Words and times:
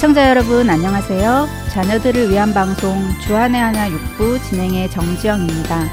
애청자 0.00 0.30
여러분 0.30 0.70
안녕하세요. 0.70 1.46
자녀들을 1.74 2.30
위한 2.30 2.54
방송 2.54 2.90
주안의 3.20 3.60
하나 3.60 3.86
육부 3.90 4.38
진행의 4.48 4.88
정지영입니다. 4.88 5.88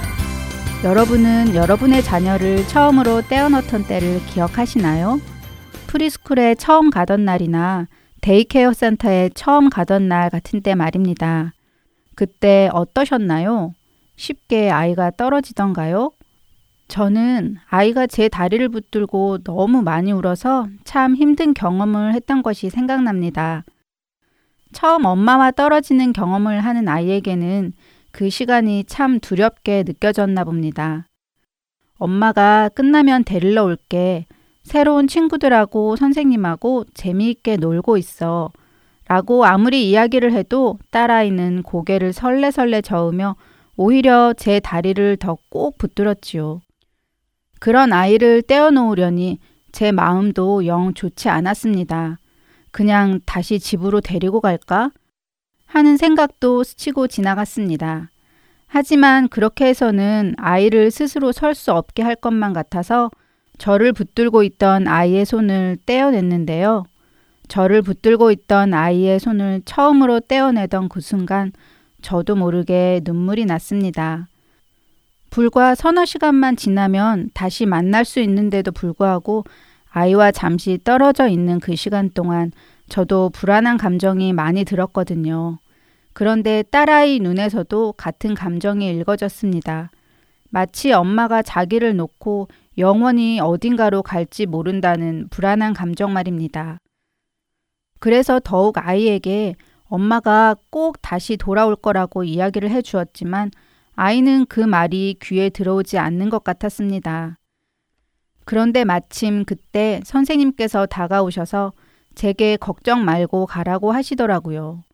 여러분은 0.85 1.53
여러분의 1.53 2.01
자녀를 2.01 2.65
처음으로 2.67 3.23
떼어넣던 3.23 3.83
때를 3.83 4.25
기억하시나요? 4.27 5.19
프리스쿨에 5.87 6.55
처음 6.55 6.89
가던 6.89 7.25
날이나 7.25 7.89
데이케어 8.21 8.71
센터에 8.71 9.29
처음 9.35 9.69
가던 9.69 10.07
날 10.07 10.29
같은 10.29 10.61
때 10.61 10.73
말입니다. 10.73 11.51
그때 12.15 12.69
어떠셨나요? 12.71 13.73
쉽게 14.15 14.71
아이가 14.71 15.11
떨어지던가요? 15.11 16.13
저는 16.87 17.57
아이가 17.67 18.07
제 18.07 18.29
다리를 18.29 18.69
붙들고 18.69 19.39
너무 19.43 19.81
많이 19.81 20.13
울어서 20.13 20.69
참 20.85 21.13
힘든 21.13 21.53
경험을 21.53 22.13
했던 22.13 22.41
것이 22.41 22.69
생각납니다. 22.69 23.65
처음 24.73 25.05
엄마와 25.05 25.51
떨어지는 25.51 26.13
경험을 26.13 26.61
하는 26.61 26.87
아이에게는 26.87 27.73
그 28.11 28.29
시간이 28.29 28.85
참 28.85 29.19
두렵게 29.19 29.83
느껴졌나 29.85 30.43
봅니다. 30.43 31.07
엄마가 31.97 32.69
끝나면 32.69 33.23
데리러 33.23 33.63
올게. 33.63 34.25
새로운 34.63 35.07
친구들하고 35.07 35.95
선생님하고 35.95 36.85
재미있게 36.93 37.57
놀고 37.57 37.97
있어. 37.97 38.51
라고 39.07 39.45
아무리 39.45 39.89
이야기를 39.89 40.33
해도 40.33 40.77
딸아이는 40.91 41.63
고개를 41.63 42.11
설레설레 42.11 42.81
저으며 42.81 43.35
오히려 43.77 44.33
제 44.37 44.59
다리를 44.59 45.17
더 45.17 45.37
꼭 45.49 45.77
붙들었지요. 45.77 46.61
그런 47.59 47.93
아이를 47.93 48.41
떼어놓으려니 48.41 49.39
제 49.71 49.91
마음도 49.91 50.65
영 50.65 50.93
좋지 50.93 51.29
않았습니다. 51.29 52.19
그냥 52.77 53.21
다시 53.25 53.57
집으로 53.59 54.01
데리고 54.01 54.39
갈까? 54.39 54.91
하는 55.65 55.97
생각도 55.97 56.63
스치고 56.63 57.07
지나갔습니다. 57.07 58.11
하지만 58.67 59.29
그렇게 59.29 59.65
해서는 59.65 60.35
아이를 60.37 60.91
스스로 60.91 61.31
설 61.31 61.55
수 61.55 61.73
없게 61.73 62.03
할 62.03 62.13
것만 62.13 62.53
같아서 62.53 63.09
저를 63.57 63.93
붙들고 63.93 64.43
있던 64.43 64.87
아이의 64.87 65.25
손을 65.25 65.77
떼어냈는데요. 65.87 66.83
저를 67.47 67.81
붙들고 67.81 68.29
있던 68.29 68.75
아이의 68.75 69.19
손을 69.21 69.63
처음으로 69.65 70.19
떼어내던 70.19 70.89
그 70.89 71.01
순간 71.01 71.53
저도 72.03 72.35
모르게 72.35 73.01
눈물이 73.03 73.45
났습니다. 73.45 74.27
불과 75.31 75.73
서너 75.73 76.05
시간만 76.05 76.55
지나면 76.55 77.31
다시 77.33 77.65
만날 77.65 78.05
수 78.05 78.19
있는데도 78.19 78.71
불구하고 78.71 79.45
아이와 79.97 80.31
잠시 80.31 80.77
떨어져 80.83 81.27
있는 81.27 81.59
그 81.59 81.75
시간 81.75 82.11
동안 82.11 82.51
저도 82.87 83.29
불안한 83.29 83.77
감정이 83.77 84.31
많이 84.31 84.63
들었거든요. 84.63 85.57
그런데 86.13 86.61
딸아이 86.69 87.19
눈에서도 87.19 87.93
같은 87.93 88.35
감정이 88.35 88.91
읽어졌습니다. 88.91 89.89
마치 90.51 90.91
엄마가 90.91 91.41
자기를 91.41 91.95
놓고 91.95 92.47
영원히 92.77 93.39
어딘가로 93.39 94.03
갈지 94.03 94.45
모른다는 94.45 95.29
불안한 95.31 95.73
감정 95.73 96.13
말입니다. 96.13 96.77
그래서 97.99 98.39
더욱 98.43 98.77
아이에게 98.77 99.55
엄마가 99.85 100.57
꼭 100.69 101.01
다시 101.01 101.37
돌아올 101.37 101.75
거라고 101.75 102.23
이야기를 102.23 102.69
해 102.69 102.83
주었지만 102.83 103.49
아이는 103.95 104.45
그 104.45 104.59
말이 104.59 105.17
귀에 105.19 105.49
들어오지 105.49 105.97
않는 105.97 106.29
것 106.29 106.43
같았습니다. 106.43 107.37
그런데 108.47 108.85
마침 108.85 109.43
그때 109.43 109.99
선생님께서 110.05 110.85
다가오셔서 110.85 111.73
제게 112.15 112.55
걱정 112.55 113.03
말고 113.03 113.45
가라고 113.45 113.91
하시더라고요. 113.91 114.85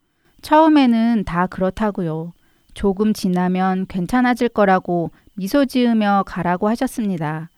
처음에는 0.41 1.23
다 1.23 1.45
그렇다고요. 1.45 2.33
조금 2.73 3.13
지나면 3.13 3.85
괜찮아질 3.85 4.49
거라고 4.49 5.11
미소 5.35 5.65
지으며 5.65 6.23
가라고 6.25 6.67
하셨습니다. 6.69 7.51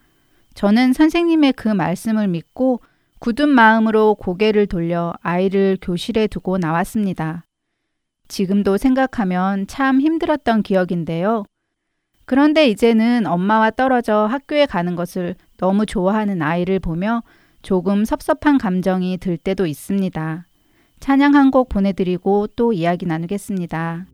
저는 0.53 0.91
선생님의 0.91 1.53
그 1.53 1.69
말씀을 1.69 2.27
믿고 2.27 2.81
굳은 3.19 3.47
마음으로 3.47 4.15
고개를 4.15 4.67
돌려 4.67 5.13
아이를 5.21 5.77
교실에 5.81 6.27
두고 6.27 6.57
나왔습니다. 6.57 7.45
지금도 8.27 8.75
생각하면 8.75 9.65
참 9.67 10.01
힘들었던 10.01 10.61
기억인데요. 10.61 11.45
그런데 12.25 12.67
이제는 12.67 13.27
엄마와 13.27 13.71
떨어져 13.71 14.25
학교에 14.25 14.65
가는 14.65 14.97
것을 14.97 15.35
너무 15.57 15.85
좋아하는 15.85 16.41
아이를 16.41 16.79
보며 16.79 17.23
조금 17.61 18.05
섭섭한 18.05 18.57
감정이 18.57 19.17
들 19.17 19.37
때도 19.37 19.65
있습니다. 19.65 20.47
찬양 20.99 21.35
한 21.35 21.51
곡 21.51 21.69
보내드리고 21.69 22.47
또 22.55 22.73
이야기 22.73 23.05
나누겠습니다. 23.05 24.07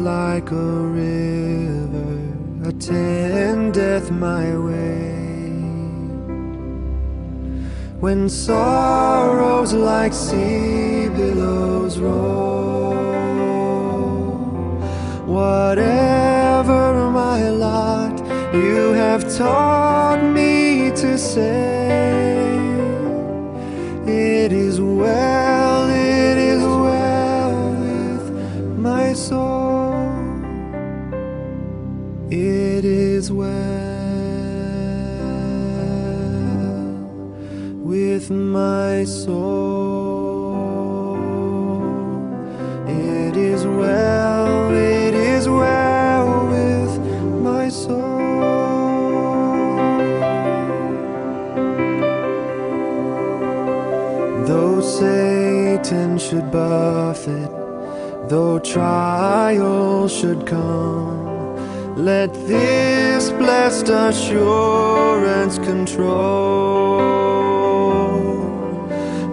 like 0.00 0.50
a 0.50 0.56
river 0.56 1.29
attendeth 2.80 4.10
my 4.10 4.56
way. 4.56 5.12
When 8.00 8.28
sorrows 8.30 9.74
like 9.74 10.14
sea 10.14 11.08
billows 11.08 11.98
roll, 11.98 12.94
whatever 15.26 17.10
my 17.10 17.50
lot, 17.50 18.18
you 18.54 18.92
have 18.92 19.22
taught 19.36 20.22
me 20.24 20.90
to 20.92 21.18
say, 21.18 22.56
It 24.06 24.52
is 24.52 24.80
well, 24.80 25.90
it 25.90 26.38
is 26.38 26.62
well 26.62 27.72
with 27.74 28.78
my 28.78 29.12
soul. 29.12 29.59
It 32.32 32.84
is 32.84 33.32
well 33.32 33.48
with 37.82 38.30
my 38.30 39.02
soul. 39.02 40.36
It 42.86 43.36
is 43.36 43.66
well, 43.66 44.70
it 44.70 45.12
is 45.12 45.48
well 45.48 46.46
with 46.46 47.00
my 47.42 47.68
soul. 47.68 47.98
Though 54.46 54.80
Satan 54.80 56.16
should 56.16 56.52
buffet, 56.52 57.50
though 58.28 58.60
trial 58.60 60.06
should 60.06 60.46
come. 60.46 61.09
Let 62.00 62.32
this 62.32 63.28
blessed 63.28 63.90
assurance 63.90 65.58
control 65.58 66.96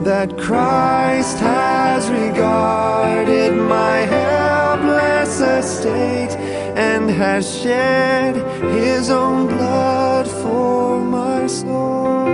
that 0.03 0.37
Christ 0.37 1.39
has 1.39 2.09
regarded 2.09 3.53
my 3.55 3.99
helpless 3.99 5.39
estate 5.39 6.35
and 6.75 7.09
has 7.09 7.49
shed 7.61 8.35
his 8.75 9.09
own 9.09 9.47
blood 9.47 10.27
for 10.27 10.99
my 10.99 11.47
soul. 11.47 12.27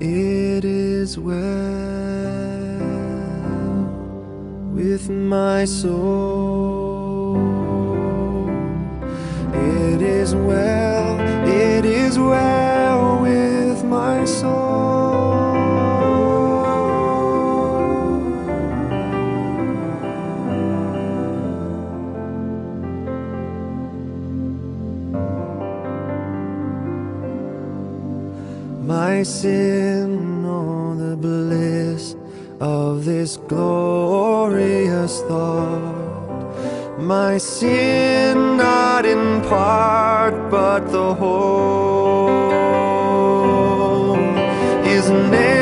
It 0.00 0.64
is 0.64 1.18
well 1.18 1.57
my 5.08 5.64
soul. 5.64 7.36
It 9.54 10.02
is 10.02 10.34
well, 10.34 11.20
it 11.48 11.84
is 11.84 12.18
well 12.18 13.22
with 13.22 13.84
my 13.84 14.24
soul. 14.24 14.58
My 28.82 29.22
sin, 29.22 30.44
oh, 30.46 30.94
the 30.94 31.16
bliss 31.16 32.16
of 32.60 33.04
this 33.04 33.36
thought. 35.08 36.98
My 36.98 37.38
sin 37.38 38.56
not 38.56 39.06
in 39.06 39.40
part 39.42 40.50
but 40.50 40.80
the 40.90 41.14
whole 41.14 42.28
is 44.84 45.08
named 45.10 45.57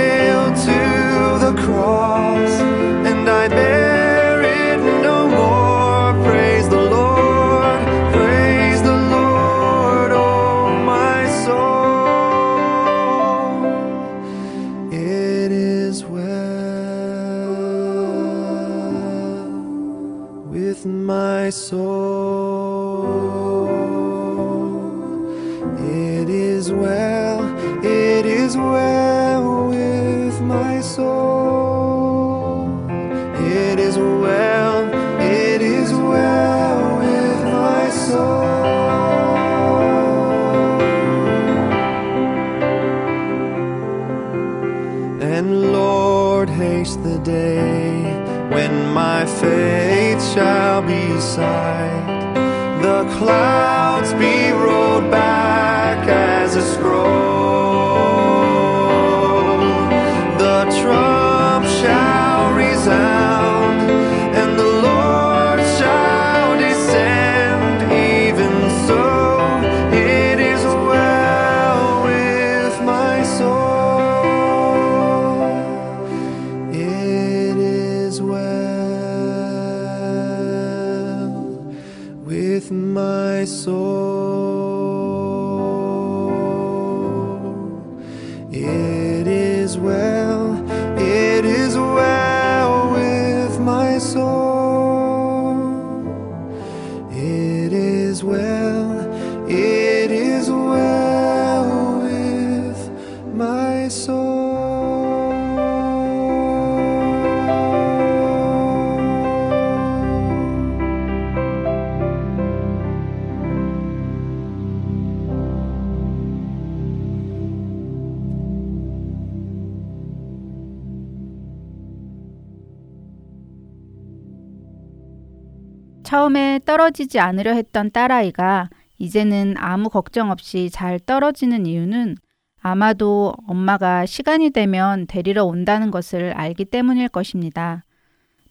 처음에 126.07 126.61
떨어지지 126.65 127.19
않으려 127.19 127.53
했던 127.53 127.91
딸아이가 127.91 128.71
이제는 128.99 129.57
아무 129.59 129.91
걱정 129.91 130.31
없이 130.31 130.71
잘 130.71 131.01
떨어지는 131.01 131.67
이유는 131.67 132.17
아마도 132.63 133.35
엄마가 133.49 134.07
시간이 134.07 134.51
되면 134.51 135.09
데리러 135.09 135.45
온다는 135.45 135.91
것을 135.91 136.33
알기 136.33 136.67
때문일 136.67 137.09
것입니다. 137.09 137.83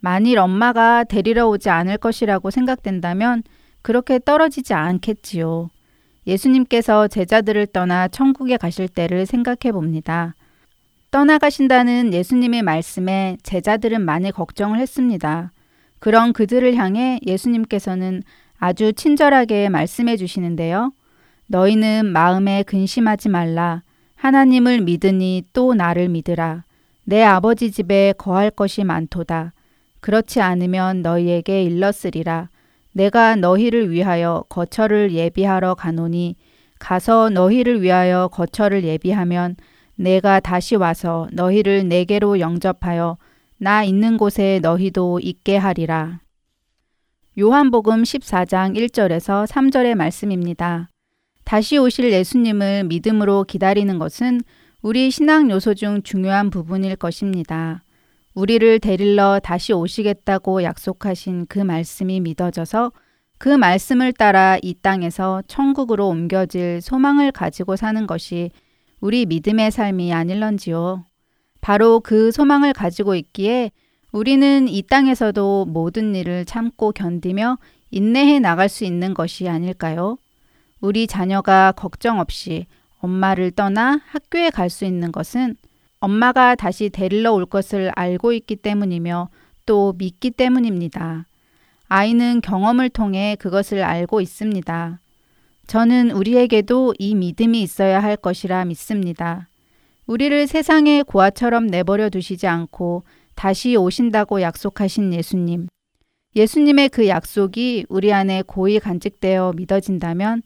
만일 0.01 0.37
엄마가 0.39 1.05
데리러 1.05 1.47
오지 1.47 1.69
않을 1.69 1.97
것이라고 1.97 2.51
생각된다면 2.51 3.41
그렇게 3.81 4.19
떨어지지 4.19 4.73
않겠지요. 4.73 5.69
예수님께서 6.27 7.07
제자들을 7.07 7.67
떠나 7.67 8.09
천국에 8.09 8.57
가실 8.57 8.89
때를 8.89 9.25
생각해 9.25 9.71
봅니다. 9.71 10.35
떠나가신다는 11.11 12.13
예수님의 12.13 12.63
말씀에 12.63 13.37
제자들은 13.43 14.01
많이 14.01 14.31
걱정을 14.31 14.79
했습니다. 14.79 15.53
그런 16.05 16.33
그들을 16.33 16.75
향해 16.75 17.19
예수님께서는 17.25 18.21
아주 18.59 18.93
친절하게 18.93 19.69
말씀해 19.69 20.17
주시는데요. 20.17 20.93
너희는 21.47 22.05
마음에 22.05 22.61
근심하지 22.61 23.29
말라. 23.29 23.81
하나님을 24.13 24.81
믿으니 24.81 25.41
또 25.51 25.73
나를 25.73 26.09
믿으라. 26.09 26.63
내 27.05 27.23
아버지 27.23 27.71
집에 27.71 28.13
거할 28.19 28.51
것이 28.51 28.83
많도다. 28.83 29.53
그렇지 29.99 30.41
않으면 30.41 31.01
너희에게 31.01 31.63
일렀으리라. 31.63 32.49
내가 32.91 33.35
너희를 33.35 33.89
위하여 33.89 34.43
거처를 34.47 35.11
예비하러 35.11 35.73
가노니 35.73 36.35
가서 36.77 37.31
너희를 37.31 37.81
위하여 37.81 38.29
거처를 38.31 38.83
예비하면 38.83 39.55
내가 39.95 40.39
다시 40.39 40.75
와서 40.75 41.27
너희를 41.31 41.87
내게로 41.87 42.39
영접하여 42.39 43.17
나 43.65 43.83
있는 43.83 44.17
곳에 44.17 44.59
너희도 44.61 45.19
있게 45.23 45.57
하리라. 45.57 46.19
요한복음 47.39 48.03
14장 48.03 48.77
1절에서 48.77 49.47
3절의 49.47 49.95
말씀입니다. 49.95 50.91
다시 51.45 51.79
오실 51.79 52.11
예수님을 52.13 52.83
믿음으로 52.83 53.43
기다리는 53.45 53.97
것은 53.97 54.41
우리 54.83 55.09
신앙 55.09 55.49
요소 55.49 55.73
중 55.73 56.03
중요한 56.03 56.51
부분일 56.51 56.95
것입니다. 56.95 57.83
우리를 58.35 58.79
데리러 58.81 59.39
다시 59.39 59.73
오시겠다고 59.73 60.61
약속하신 60.61 61.47
그 61.49 61.57
말씀이 61.57 62.19
믿어져서 62.19 62.91
그 63.39 63.49
말씀을 63.49 64.13
따라 64.13 64.59
이 64.61 64.75
땅에서 64.75 65.41
천국으로 65.47 66.07
옮겨질 66.07 66.81
소망을 66.81 67.31
가지고 67.31 67.77
사는 67.77 68.05
것이 68.05 68.51
우리 69.01 69.25
믿음의 69.25 69.71
삶이 69.71 70.13
아닐런지요. 70.13 71.03
바로 71.65 71.99
그 71.99 72.31
소망을 72.31 72.73
가지고 72.73 73.15
있기에 73.15 73.71
우리는 74.11 74.67
이 74.67 74.83
땅에서도 74.83 75.65
모든 75.65 76.13
일을 76.13 76.45
참고 76.45 76.91
견디며 76.91 77.57
인내해 77.89 78.37
나갈 78.37 78.69
수 78.69 78.85
있는 78.85 79.15
것이 79.15 79.49
아닐까요? 79.49 80.19
우리 80.79 81.07
자녀가 81.07 81.71
걱정 81.71 82.19
없이 82.19 82.67
엄마를 82.99 83.49
떠나 83.49 83.99
학교에 84.05 84.51
갈 84.51 84.69
수 84.69 84.85
있는 84.85 85.11
것은 85.11 85.55
엄마가 85.99 86.53
다시 86.53 86.89
데리러 86.89 87.33
올 87.33 87.47
것을 87.47 87.91
알고 87.95 88.33
있기 88.33 88.57
때문이며 88.57 89.29
또 89.65 89.95
믿기 89.97 90.29
때문입니다. 90.29 91.25
아이는 91.87 92.41
경험을 92.41 92.89
통해 92.89 93.35
그것을 93.39 93.81
알고 93.81 94.21
있습니다. 94.21 94.99
저는 95.65 96.11
우리에게도 96.11 96.93
이 96.99 97.15
믿음이 97.15 97.59
있어야 97.63 98.03
할 98.03 98.17
것이라 98.17 98.65
믿습니다. 98.65 99.49
우리를 100.07 100.47
세상의 100.47 101.03
고아처럼 101.03 101.67
내버려 101.67 102.09
두시지 102.09 102.47
않고 102.47 103.03
다시 103.33 103.75
오신다고 103.75 104.41
약속하신 104.41 105.13
예수님. 105.13 105.67
예수님의 106.35 106.89
그 106.89 107.07
약속이 107.07 107.85
우리 107.89 108.13
안에 108.13 108.43
고이 108.45 108.79
간직되어 108.79 109.53
믿어진다면 109.55 110.43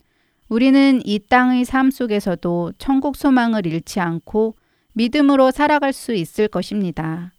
우리는 0.48 1.00
이 1.04 1.18
땅의 1.18 1.64
삶 1.64 1.90
속에서도 1.90 2.72
천국 2.78 3.16
소망을 3.16 3.66
잃지 3.66 4.00
않고 4.00 4.56
믿음으로 4.94 5.50
살아갈 5.50 5.92
수 5.92 6.14
있을 6.14 6.48
것입니다. 6.48 7.32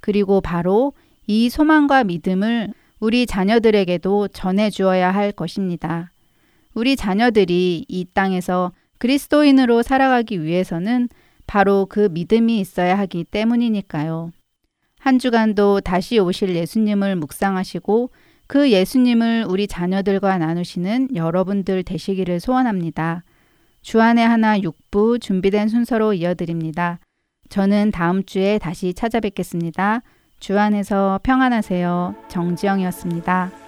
그리고 0.00 0.40
바로 0.40 0.92
이 1.26 1.48
소망과 1.48 2.04
믿음을 2.04 2.72
우리 3.00 3.26
자녀들에게도 3.26 4.28
전해 4.28 4.70
주어야 4.70 5.10
할 5.10 5.32
것입니다. 5.32 6.10
우리 6.74 6.96
자녀들이 6.96 7.84
이 7.88 8.06
땅에서 8.14 8.72
그리스도인으로 8.98 9.82
살아가기 9.82 10.42
위해서는 10.42 11.08
바로 11.46 11.86
그 11.88 12.08
믿음이 12.10 12.58
있어야 12.60 12.98
하기 12.98 13.24
때문이니까요. 13.24 14.30
한 14.98 15.18
주간도 15.18 15.80
다시 15.80 16.18
오실 16.18 16.54
예수님을 16.56 17.16
묵상하시고 17.16 18.10
그 18.46 18.70
예수님을 18.70 19.46
우리 19.48 19.66
자녀들과 19.66 20.38
나누시는 20.38 21.14
여러분들 21.14 21.82
되시기를 21.82 22.40
소원합니다. 22.40 23.22
주안의 23.82 24.26
하나 24.26 24.58
6부 24.58 25.20
준비된 25.20 25.68
순서로 25.68 26.14
이어드립니다. 26.14 27.00
저는 27.50 27.90
다음 27.90 28.24
주에 28.24 28.58
다시 28.58 28.94
찾아뵙겠습니다. 28.94 30.02
주안에서 30.40 31.20
평안하세요. 31.22 32.14
정지영이었습니다. 32.28 33.63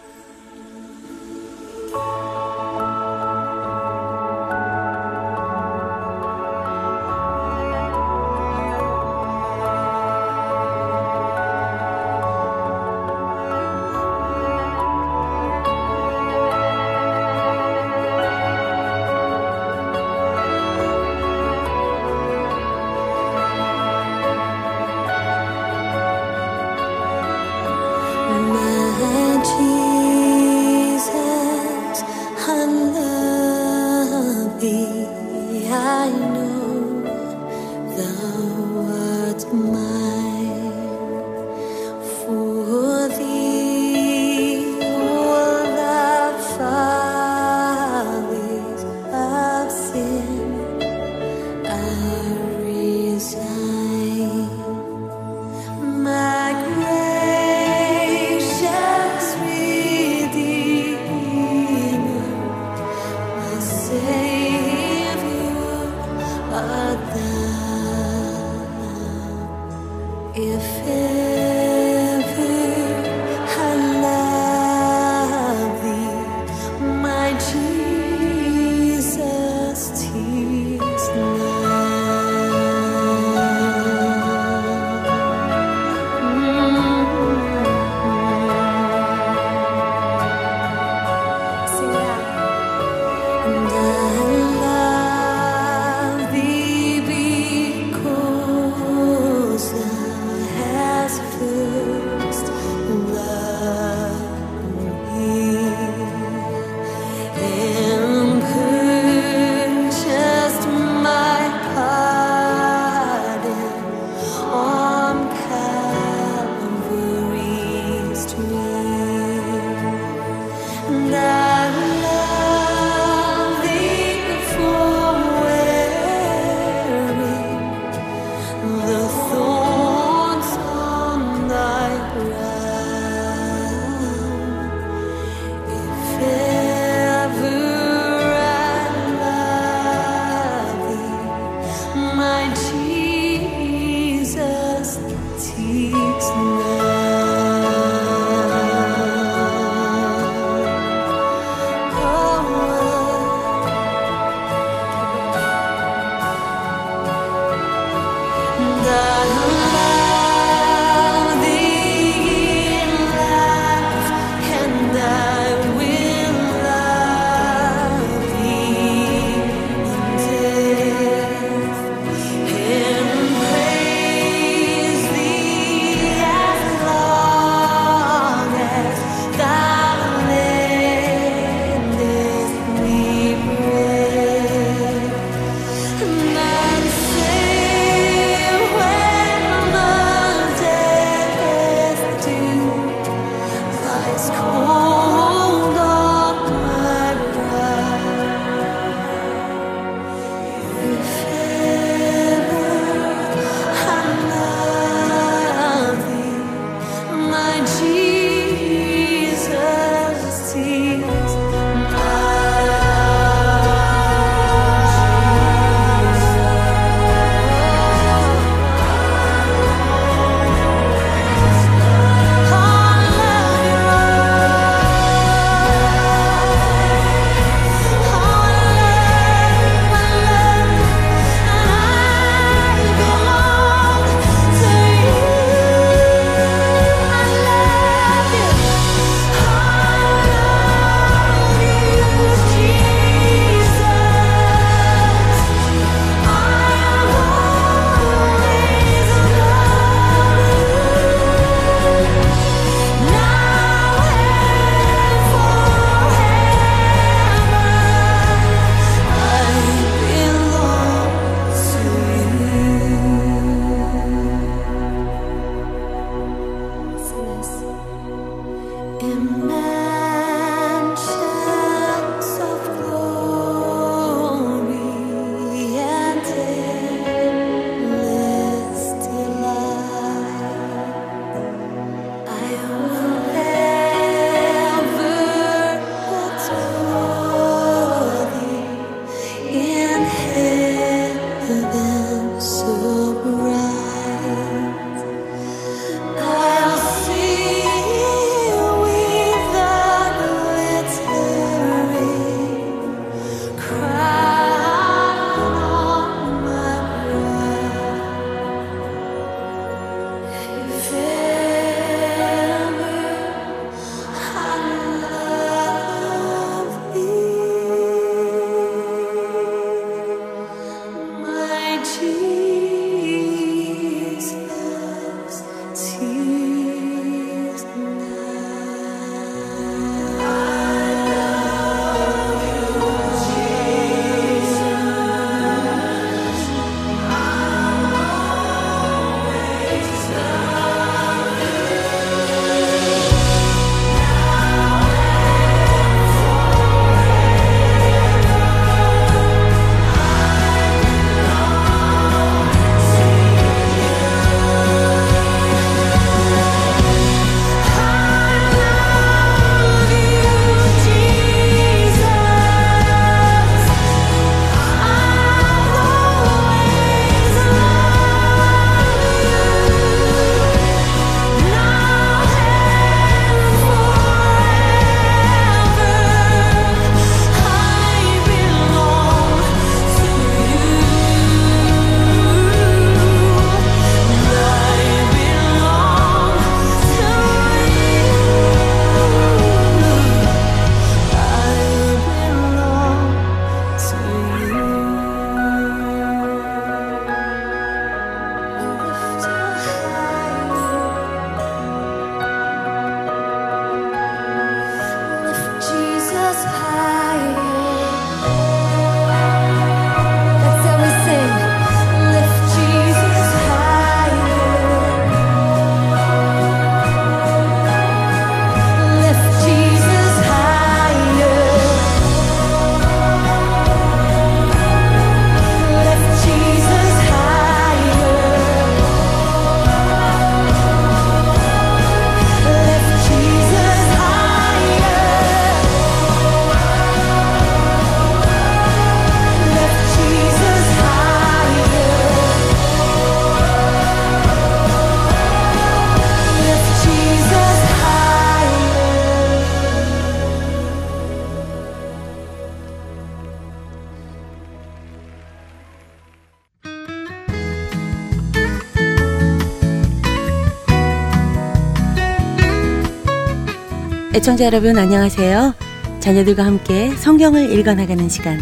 애청자 464.27 464.47
여러분 464.47 464.77
안녕하세요. 464.77 465.55
자녀들과 466.01 466.45
함께 466.45 466.91
성경을 466.97 467.53
읽어나가는 467.53 468.09
시간 468.09 468.41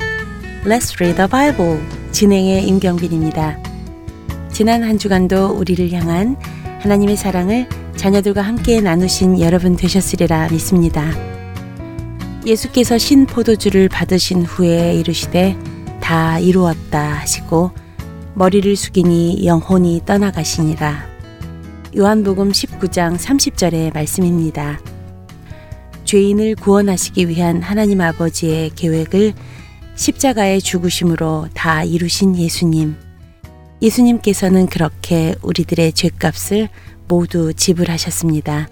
Let's 0.65 0.95
Read 0.99 1.17
the 1.17 1.29
Bible 1.29 1.79
진행의 2.11 2.67
임경빈입니다. 2.67 3.59
지난 4.51 4.83
한 4.83 4.97
주간도 4.97 5.49
우리를 5.49 5.93
향한 5.93 6.39
하나님의 6.81 7.19
사랑을 7.19 7.69
자녀들과 7.97 8.41
함께 8.41 8.81
나누신 8.81 9.39
여러분 9.43 9.77
되셨으리라 9.77 10.49
믿습니다. 10.53 11.05
예수께서 12.47 12.97
신 12.97 13.27
포도주를 13.27 13.91
받으신 13.91 14.47
후에 14.47 14.95
이르시되 14.95 15.55
다 16.01 16.39
이루었다 16.39 17.13
하시고 17.13 17.73
머리를 18.33 18.75
숙이니 18.75 19.47
영혼이 19.47 20.01
떠나가시니라. 20.07 21.05
요한복음 21.95 22.53
19장 22.53 23.19
30절의 23.19 23.93
말씀입니다. 23.93 24.81
죄인을 26.15 26.55
구원하시기 26.55 27.29
위한 27.29 27.61
하나님 27.61 28.01
아버지의 28.01 28.71
계획을 28.77 29.33
십자가의 29.97 30.63
죽으심으로 30.63 31.49
다 31.55 31.83
이루신 31.83 32.37
예수님. 32.37 32.95
예수님께서는 33.83 34.67
그렇게 34.67 35.35
우리들의 35.43 35.93
죄값을 35.93 36.69
모두 37.09 37.53
지불하셨습니다. 37.53 38.69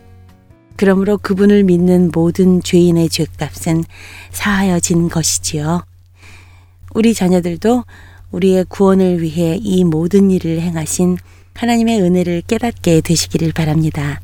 그러므로 0.76 1.18
그분을 1.18 1.64
믿는 1.64 2.12
모든 2.14 2.62
죄인의 2.62 3.08
죄값은 3.08 3.82
사하여진 4.30 5.08
것이지요. 5.08 5.82
우리 6.94 7.12
자녀들도 7.12 7.82
우리의 8.30 8.66
구원을 8.68 9.20
위해 9.20 9.58
이 9.60 9.82
모든 9.82 10.30
일을 10.30 10.60
행하신 10.60 11.18
하나님의 11.54 12.02
은혜를 12.02 12.42
깨닫게 12.42 13.00
되시기를 13.00 13.50
바랍니다. 13.50 14.20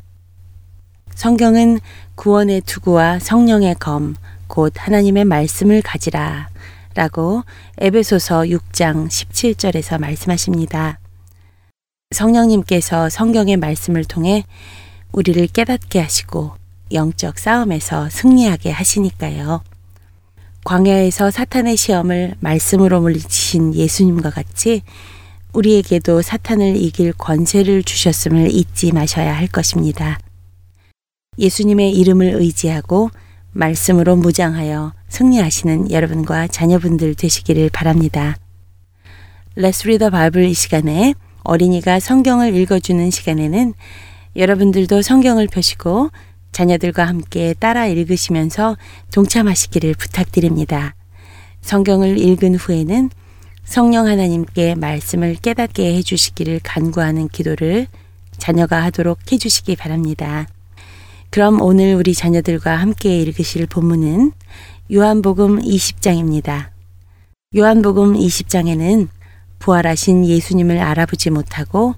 성경은 1.19 1.81
구원의 2.15 2.61
투구와 2.61 3.19
성령의 3.19 3.75
검, 3.77 4.15
곧 4.47 4.71
하나님의 4.77 5.25
말씀을 5.25 5.81
가지라 5.81 6.47
라고 6.93 7.43
에베소서 7.77 8.43
6장 8.43 9.09
17절에서 9.09 9.99
말씀하십니다. 9.99 10.97
성령님께서 12.11 13.09
성경의 13.09 13.57
말씀을 13.57 14.05
통해 14.05 14.45
우리를 15.11 15.45
깨닫게 15.47 15.99
하시고 15.99 16.53
영적 16.93 17.37
싸움에서 17.37 18.09
승리하게 18.09 18.71
하시니까요. 18.71 19.61
광야에서 20.63 21.31
사탄의 21.31 21.75
시험을 21.75 22.35
말씀으로 22.39 23.01
물리치신 23.01 23.75
예수님과 23.75 24.29
같이 24.29 24.83
우리에게도 25.51 26.21
사탄을 26.21 26.77
이길 26.77 27.11
권세를 27.11 27.83
주셨음을 27.83 28.55
잊지 28.55 28.93
마셔야 28.93 29.35
할 29.35 29.47
것입니다. 29.47 30.17
예수님의 31.39 31.91
이름을 31.93 32.35
의지하고 32.35 33.09
말씀으로 33.51 34.15
무장하여 34.15 34.93
승리하시는 35.07 35.91
여러분과 35.91 36.47
자녀분들 36.47 37.15
되시기를 37.15 37.69
바랍니다. 37.71 38.37
Let's 39.57 39.83
Read 39.83 39.99
the 39.99 40.11
Bible 40.11 40.49
이 40.49 40.53
시간에 40.53 41.15
어린이가 41.43 41.99
성경을 41.99 42.55
읽어주는 42.55 43.09
시간에는 43.09 43.73
여러분들도 44.35 45.01
성경을 45.01 45.47
펴시고 45.47 46.11
자녀들과 46.51 47.05
함께 47.05 47.55
따라 47.57 47.87
읽으시면서 47.87 48.77
동참하시기를 49.11 49.95
부탁드립니다. 49.95 50.95
성경을 51.61 52.19
읽은 52.19 52.55
후에는 52.55 53.09
성령 53.63 54.07
하나님께 54.07 54.75
말씀을 54.75 55.35
깨닫게 55.35 55.95
해주시기를 55.95 56.61
간구하는 56.63 57.27
기도를 57.27 57.87
자녀가 58.37 58.83
하도록 58.83 59.19
해주시기 59.31 59.75
바랍니다. 59.75 60.47
그럼 61.31 61.61
오늘 61.61 61.93
우리 61.93 62.15
자녀들과 62.15 62.75
함께 62.75 63.19
읽으실 63.21 63.67
본문은 63.67 64.31
요한복음 64.91 65.61
20장입니다. 65.61 66.69
요한복음 67.55 68.15
20장에는 68.15 69.07
부활하신 69.59 70.25
예수님을 70.25 70.79
알아보지 70.79 71.29
못하고 71.29 71.93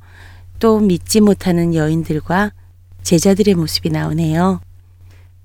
또 0.59 0.79
믿지 0.79 1.21
못하는 1.21 1.73
여인들과 1.73 2.51
제자들의 3.03 3.55
모습이 3.55 3.89
나오네요. 3.89 4.59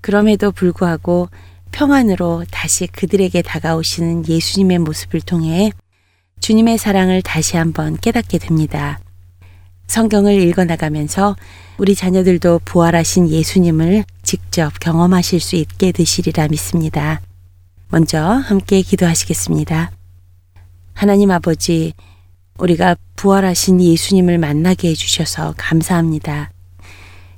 그럼에도 0.01 0.51
불구하고 0.51 1.29
평안으로 1.71 2.43
다시 2.51 2.87
그들에게 2.87 3.41
다가오시는 3.41 4.27
예수님의 4.27 4.79
모습을 4.79 5.21
통해 5.21 5.71
주님의 6.41 6.77
사랑을 6.77 7.21
다시 7.21 7.55
한번 7.55 7.95
깨닫게 7.95 8.37
됩니다. 8.37 8.99
성경을 9.87 10.33
읽어나가면서 10.41 11.37
우리 11.77 11.93
자녀들도 11.93 12.61
부활하신 12.65 13.29
예수님을 13.29 14.03
직접 14.23 14.79
경험하실 14.79 15.39
수 15.39 15.55
있게 15.55 15.91
되시리라 15.91 16.47
믿습니다. 16.47 17.21
먼저 17.89 18.19
함께 18.19 18.81
기도하시겠습니다. 18.81 19.91
하나님 20.93 21.29
아버지, 21.29 21.93
우리가 22.57 22.95
부활하신 23.15 23.79
예수님을 23.79 24.39
만나게 24.39 24.89
해주셔서 24.89 25.53
감사합니다. 25.55 26.51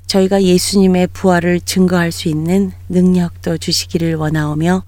저희가 0.07 0.41
예수님의 0.41 1.07
부활을 1.07 1.59
증거할 1.59 2.13
수 2.13 2.29
있는 2.29 2.71
능력도 2.87 3.57
주시기를 3.57 4.15
원하오며 4.15 4.83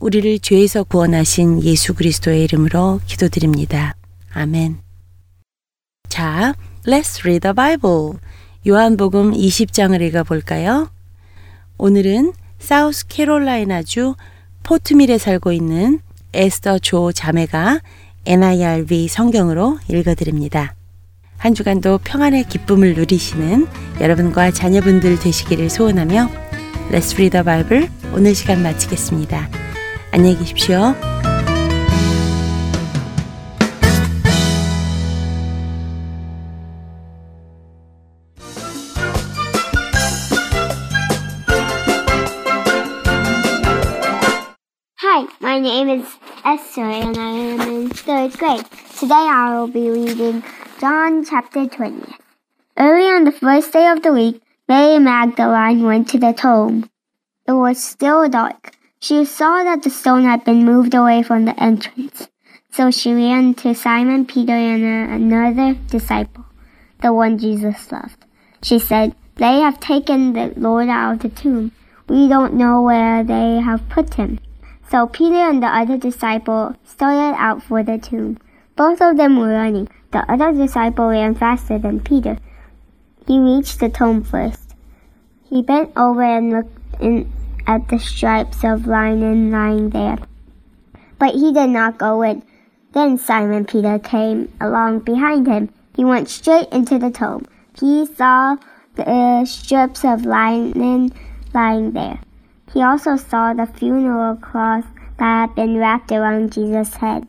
우리를 0.00 0.40
죄에서 0.40 0.82
구원하신 0.82 1.62
예수 1.62 1.94
그리스도의 1.94 2.42
이름으로 2.42 3.00
기도드립니다. 3.06 3.94
아멘. 4.32 4.78
자, 6.08 6.54
let's 6.84 7.20
read 7.20 7.40
the 7.40 7.54
Bible. 7.54 8.18
요한복음 8.66 9.32
20장을 9.32 10.00
읽어볼까요? 10.00 10.88
오늘은 11.78 12.32
사우스 12.60 13.06
캐롤라이나주 13.08 14.14
포트밀에 14.62 15.18
살고 15.18 15.50
있는 15.50 15.98
에스더 16.32 16.78
조 16.78 17.10
자매가 17.10 17.80
NIRV 18.24 19.08
성경으로 19.08 19.78
읽어드립니다. 19.88 20.76
한 21.38 21.54
주간도 21.54 21.98
평안의 22.04 22.44
기쁨을 22.44 22.94
누리시는 22.94 23.66
여러분과 24.00 24.52
자녀분들 24.52 25.18
되시기를 25.18 25.68
소원하며 25.68 26.30
Let's 26.92 27.14
Read 27.14 27.30
the 27.30 27.44
Bible 27.44 27.88
오늘 28.14 28.32
시간 28.36 28.62
마치겠습니다. 28.62 29.48
안녕히 30.12 30.38
계십시오. 30.38 30.94
Name 45.62 45.88
is 45.88 46.16
Esther 46.44 46.80
and 46.80 47.16
I 47.16 47.30
am 47.30 47.60
in 47.60 47.88
third 47.88 48.32
grade. 48.36 48.64
Today 48.98 49.14
I 49.14 49.54
will 49.54 49.68
be 49.68 49.88
reading 49.90 50.42
John 50.80 51.24
chapter 51.24 51.68
20. 51.68 52.02
Early 52.76 53.06
on 53.06 53.22
the 53.22 53.30
first 53.30 53.72
day 53.72 53.86
of 53.86 54.02
the 54.02 54.12
week, 54.12 54.42
Mary 54.68 54.98
Magdalene 54.98 55.84
went 55.84 56.08
to 56.08 56.18
the 56.18 56.32
tomb. 56.32 56.90
It 57.46 57.52
was 57.52 57.80
still 57.80 58.28
dark. 58.28 58.74
She 58.98 59.24
saw 59.24 59.62
that 59.62 59.84
the 59.84 59.90
stone 59.90 60.24
had 60.24 60.44
been 60.44 60.64
moved 60.64 60.94
away 60.94 61.22
from 61.22 61.44
the 61.44 61.62
entrance. 61.62 62.28
So 62.72 62.90
she 62.90 63.14
ran 63.14 63.54
to 63.62 63.72
Simon 63.72 64.26
Peter 64.26 64.52
and 64.52 64.82
another 65.12 65.78
disciple, 65.88 66.44
the 67.02 67.12
one 67.12 67.38
Jesus 67.38 67.92
loved. 67.92 68.24
She 68.64 68.80
said, 68.80 69.14
They 69.36 69.60
have 69.60 69.78
taken 69.78 70.32
the 70.32 70.52
Lord 70.56 70.88
out 70.88 71.12
of 71.12 71.18
the 71.20 71.28
tomb. 71.28 71.70
We 72.08 72.28
don't 72.28 72.54
know 72.54 72.82
where 72.82 73.22
they 73.22 73.60
have 73.60 73.88
put 73.88 74.14
him. 74.14 74.40
So 74.92 75.06
Peter 75.06 75.36
and 75.36 75.62
the 75.62 75.68
other 75.68 75.96
disciple 75.96 76.76
started 76.84 77.34
out 77.38 77.62
for 77.62 77.82
the 77.82 77.96
tomb. 77.96 78.36
Both 78.76 79.00
of 79.00 79.16
them 79.16 79.38
were 79.38 79.48
running. 79.48 79.88
The 80.10 80.30
other 80.30 80.52
disciple 80.52 81.08
ran 81.08 81.34
faster 81.34 81.78
than 81.78 82.00
Peter. 82.00 82.36
He 83.26 83.38
reached 83.38 83.80
the 83.80 83.88
tomb 83.88 84.22
first. 84.22 84.74
He 85.48 85.62
bent 85.62 85.92
over 85.96 86.22
and 86.22 86.50
looked 86.50 86.76
in 87.00 87.32
at 87.66 87.88
the 87.88 87.98
stripes 87.98 88.62
of 88.64 88.86
linen 88.86 89.50
lying 89.50 89.88
there. 89.88 90.18
But 91.18 91.36
he 91.36 91.54
did 91.54 91.70
not 91.70 91.96
go 91.96 92.20
in. 92.20 92.42
Then 92.92 93.16
Simon 93.16 93.64
Peter 93.64 93.98
came 93.98 94.52
along 94.60 94.98
behind 94.98 95.46
him. 95.46 95.70
He 95.96 96.04
went 96.04 96.28
straight 96.28 96.68
into 96.68 96.98
the 96.98 97.10
tomb. 97.10 97.46
He 97.80 98.04
saw 98.04 98.56
the 98.96 99.46
strips 99.46 100.04
of 100.04 100.26
linen 100.26 101.14
lying 101.54 101.92
there. 101.92 102.20
He 102.72 102.82
also 102.82 103.16
saw 103.16 103.52
the 103.52 103.66
funeral 103.66 104.36
cloth 104.36 104.86
that 105.18 105.48
had 105.48 105.54
been 105.54 105.78
wrapped 105.78 106.10
around 106.10 106.52
Jesus' 106.52 106.94
head. 106.94 107.28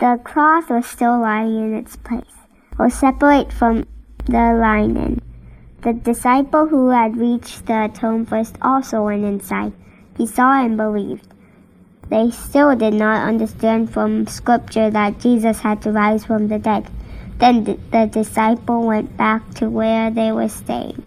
The 0.00 0.20
cloth 0.24 0.68
was 0.70 0.86
still 0.86 1.20
lying 1.20 1.56
in 1.56 1.74
its 1.74 1.94
place, 1.96 2.36
or 2.78 2.90
separate 2.90 3.52
from 3.52 3.86
the 4.24 4.58
linen. 4.58 5.22
The 5.82 5.92
disciple 5.92 6.66
who 6.66 6.90
had 6.90 7.16
reached 7.16 7.66
the 7.66 7.90
tomb 7.94 8.26
first 8.26 8.56
also 8.60 9.04
went 9.04 9.24
inside. 9.24 9.72
He 10.16 10.26
saw 10.26 10.60
and 10.64 10.76
believed. 10.76 11.28
They 12.08 12.30
still 12.30 12.74
did 12.74 12.94
not 12.94 13.26
understand 13.26 13.92
from 13.92 14.26
Scripture 14.26 14.90
that 14.90 15.20
Jesus 15.20 15.60
had 15.60 15.80
to 15.82 15.92
rise 15.92 16.24
from 16.24 16.48
the 16.48 16.58
dead. 16.58 16.90
Then 17.38 17.64
the 17.64 18.06
disciple 18.06 18.86
went 18.86 19.16
back 19.16 19.48
to 19.54 19.70
where 19.70 20.10
they 20.10 20.32
were 20.32 20.48
staying. 20.48 21.04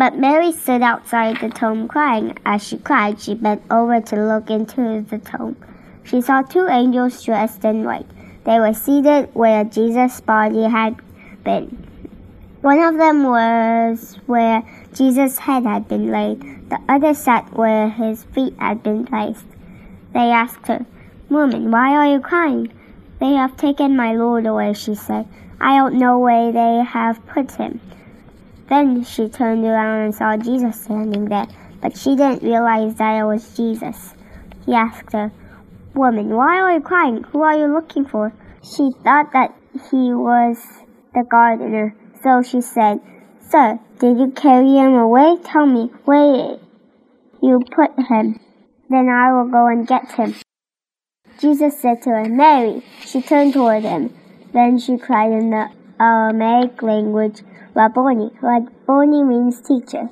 But 0.00 0.16
Mary 0.16 0.52
stood 0.52 0.80
outside 0.80 1.40
the 1.40 1.50
tomb 1.50 1.86
crying. 1.86 2.38
As 2.46 2.66
she 2.66 2.78
cried, 2.78 3.20
she 3.20 3.34
bent 3.34 3.62
over 3.70 4.00
to 4.00 4.16
look 4.16 4.48
into 4.48 5.02
the 5.02 5.18
tomb. 5.18 5.56
She 6.04 6.22
saw 6.22 6.40
two 6.40 6.68
angels 6.68 7.22
dressed 7.22 7.66
in 7.66 7.84
white. 7.84 8.06
They 8.44 8.58
were 8.58 8.72
seated 8.72 9.28
where 9.34 9.62
Jesus' 9.62 10.22
body 10.22 10.62
had 10.62 10.96
been. 11.44 11.86
One 12.62 12.78
of 12.80 12.96
them 12.96 13.24
was 13.24 14.18
where 14.24 14.62
Jesus' 14.94 15.36
head 15.36 15.64
had 15.64 15.86
been 15.86 16.10
laid. 16.10 16.70
The 16.70 16.80
other 16.88 17.12
sat 17.12 17.52
where 17.52 17.90
his 17.90 18.24
feet 18.24 18.54
had 18.58 18.82
been 18.82 19.04
placed. 19.04 19.44
They 20.14 20.30
asked 20.32 20.66
her, 20.68 20.86
Woman, 21.28 21.70
why 21.70 21.90
are 21.90 22.10
you 22.10 22.20
crying? 22.20 22.72
They 23.18 23.34
have 23.34 23.58
taken 23.58 23.98
my 23.98 24.14
Lord 24.14 24.46
away, 24.46 24.72
she 24.72 24.94
said. 24.94 25.28
I 25.60 25.76
don't 25.76 25.98
know 25.98 26.18
where 26.18 26.52
they 26.52 26.84
have 26.84 27.26
put 27.26 27.50
him. 27.50 27.82
Then 28.70 29.04
she 29.04 29.28
turned 29.28 29.64
around 29.64 30.04
and 30.04 30.14
saw 30.14 30.36
Jesus 30.36 30.80
standing 30.80 31.24
there, 31.26 31.48
but 31.82 31.96
she 31.96 32.16
didn't 32.16 32.42
realize 32.42 32.94
that 32.94 33.18
it 33.18 33.24
was 33.24 33.56
Jesus. 33.56 34.14
He 34.64 34.74
asked 34.74 35.12
her, 35.12 35.32
Woman, 35.92 36.30
why 36.30 36.60
are 36.60 36.74
you 36.74 36.80
crying? 36.80 37.24
Who 37.24 37.42
are 37.42 37.58
you 37.58 37.66
looking 37.66 38.04
for? 38.06 38.32
She 38.62 38.92
thought 39.02 39.32
that 39.32 39.52
he 39.90 40.14
was 40.14 40.56
the 41.12 41.24
gardener, 41.28 41.96
so 42.22 42.42
she 42.42 42.60
said, 42.60 43.00
Sir, 43.40 43.80
did 43.98 44.18
you 44.18 44.30
carry 44.30 44.76
him 44.76 44.94
away? 44.94 45.36
Tell 45.42 45.66
me 45.66 45.90
where 46.04 46.58
you 47.42 47.60
put 47.74 47.90
him. 47.98 48.38
Then 48.88 49.08
I 49.08 49.32
will 49.32 49.50
go 49.50 49.66
and 49.66 49.86
get 49.86 50.12
him. 50.12 50.36
Jesus 51.40 51.80
said 51.80 52.02
to 52.02 52.10
her, 52.10 52.24
Mary. 52.28 52.84
She 53.04 53.20
turned 53.20 53.54
toward 53.54 53.82
him. 53.82 54.14
Then 54.52 54.78
she 54.78 54.96
cried 54.98 55.32
in 55.32 55.50
the 55.50 55.70
Aramaic 56.00 56.82
language, 56.82 57.40
Rabboni. 57.80 58.30
Rabboni 58.42 59.24
means 59.24 59.62
teacher. 59.62 60.10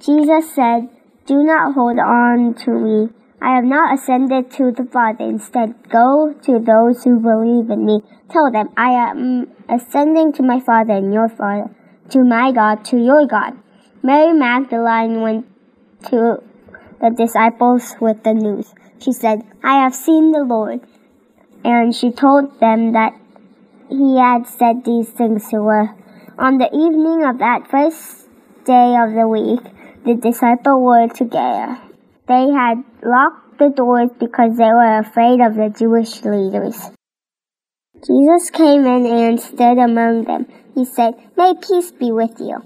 Jesus 0.00 0.54
said, 0.54 0.88
Do 1.26 1.42
not 1.42 1.74
hold 1.74 1.98
on 1.98 2.54
to 2.64 2.70
me. 2.70 3.08
I 3.42 3.56
have 3.56 3.64
not 3.64 3.94
ascended 3.94 4.52
to 4.52 4.70
the 4.70 4.84
Father. 4.84 5.24
Instead, 5.24 5.90
go 5.90 6.32
to 6.42 6.60
those 6.60 7.02
who 7.02 7.18
believe 7.18 7.70
in 7.70 7.84
me. 7.84 8.02
Tell 8.30 8.52
them, 8.52 8.68
I 8.76 8.90
am 8.90 9.50
ascending 9.68 10.32
to 10.34 10.44
my 10.44 10.60
Father 10.60 10.92
and 10.92 11.12
your 11.12 11.28
Father, 11.28 11.74
to 12.10 12.22
my 12.22 12.52
God, 12.52 12.84
to 12.86 12.96
your 12.96 13.26
God. 13.26 13.54
Mary 14.00 14.32
Magdalene 14.32 15.20
went 15.20 15.46
to 16.10 16.40
the 17.00 17.10
disciples 17.10 17.96
with 18.00 18.22
the 18.22 18.34
news. 18.34 18.72
She 19.00 19.12
said, 19.12 19.42
I 19.64 19.82
have 19.82 19.94
seen 19.94 20.30
the 20.30 20.44
Lord. 20.44 20.80
And 21.64 21.92
she 21.92 22.12
told 22.12 22.60
them 22.60 22.92
that 22.92 23.12
he 23.88 24.18
had 24.18 24.46
said 24.46 24.84
these 24.84 25.08
things 25.08 25.48
to 25.50 25.64
her. 25.64 25.97
On 26.38 26.56
the 26.58 26.70
evening 26.72 27.24
of 27.24 27.38
that 27.38 27.66
first 27.68 28.28
day 28.64 28.94
of 28.94 29.12
the 29.12 29.26
week, 29.26 29.58
the 30.04 30.14
disciples 30.14 30.80
were 30.80 31.08
together. 31.08 31.76
They 32.28 32.48
had 32.54 32.84
locked 33.02 33.58
the 33.58 33.70
doors 33.70 34.10
because 34.20 34.56
they 34.56 34.70
were 34.70 35.00
afraid 35.00 35.40
of 35.40 35.56
the 35.56 35.74
Jewish 35.76 36.22
leaders. 36.22 36.92
Jesus 38.06 38.50
came 38.50 38.86
in 38.86 39.06
and 39.06 39.40
stood 39.40 39.78
among 39.78 40.26
them. 40.26 40.46
He 40.76 40.84
said, 40.84 41.14
May 41.36 41.54
peace 41.60 41.90
be 41.90 42.12
with 42.12 42.38
you. 42.38 42.62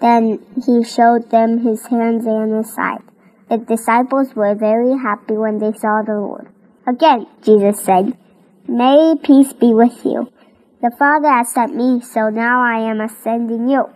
Then 0.00 0.40
he 0.64 0.82
showed 0.82 1.28
them 1.28 1.58
his 1.58 1.84
hands 1.88 2.24
and 2.24 2.56
his 2.56 2.72
side. 2.72 3.04
The 3.50 3.58
disciples 3.58 4.34
were 4.34 4.54
very 4.54 4.96
happy 4.96 5.36
when 5.36 5.58
they 5.58 5.76
saw 5.76 6.00
the 6.00 6.14
Lord. 6.14 6.48
Again, 6.86 7.26
Jesus 7.42 7.84
said, 7.84 8.16
May 8.66 9.14
peace 9.22 9.52
be 9.52 9.74
with 9.74 10.06
you. 10.06 10.32
The 10.82 10.90
Father 10.90 11.28
has 11.28 11.52
sent 11.52 11.76
me, 11.76 12.00
so 12.00 12.30
now 12.30 12.62
I 12.62 12.78
am 12.90 13.06
sending 13.06 13.68
you. 13.68 13.90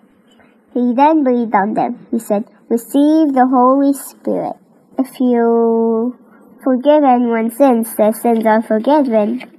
He 0.74 0.92
then 0.92 1.24
breathed 1.24 1.54
on 1.54 1.72
them. 1.72 2.06
He 2.10 2.18
said, 2.18 2.44
Receive 2.68 3.32
the 3.32 3.46
Holy 3.46 3.94
Spirit. 3.94 4.56
If 4.98 5.18
you 5.18 6.18
forgive 6.62 7.02
anyone's 7.02 7.56
sins, 7.56 7.96
their 7.96 8.12
sins 8.12 8.44
are 8.44 8.60
forgiven. 8.60 9.50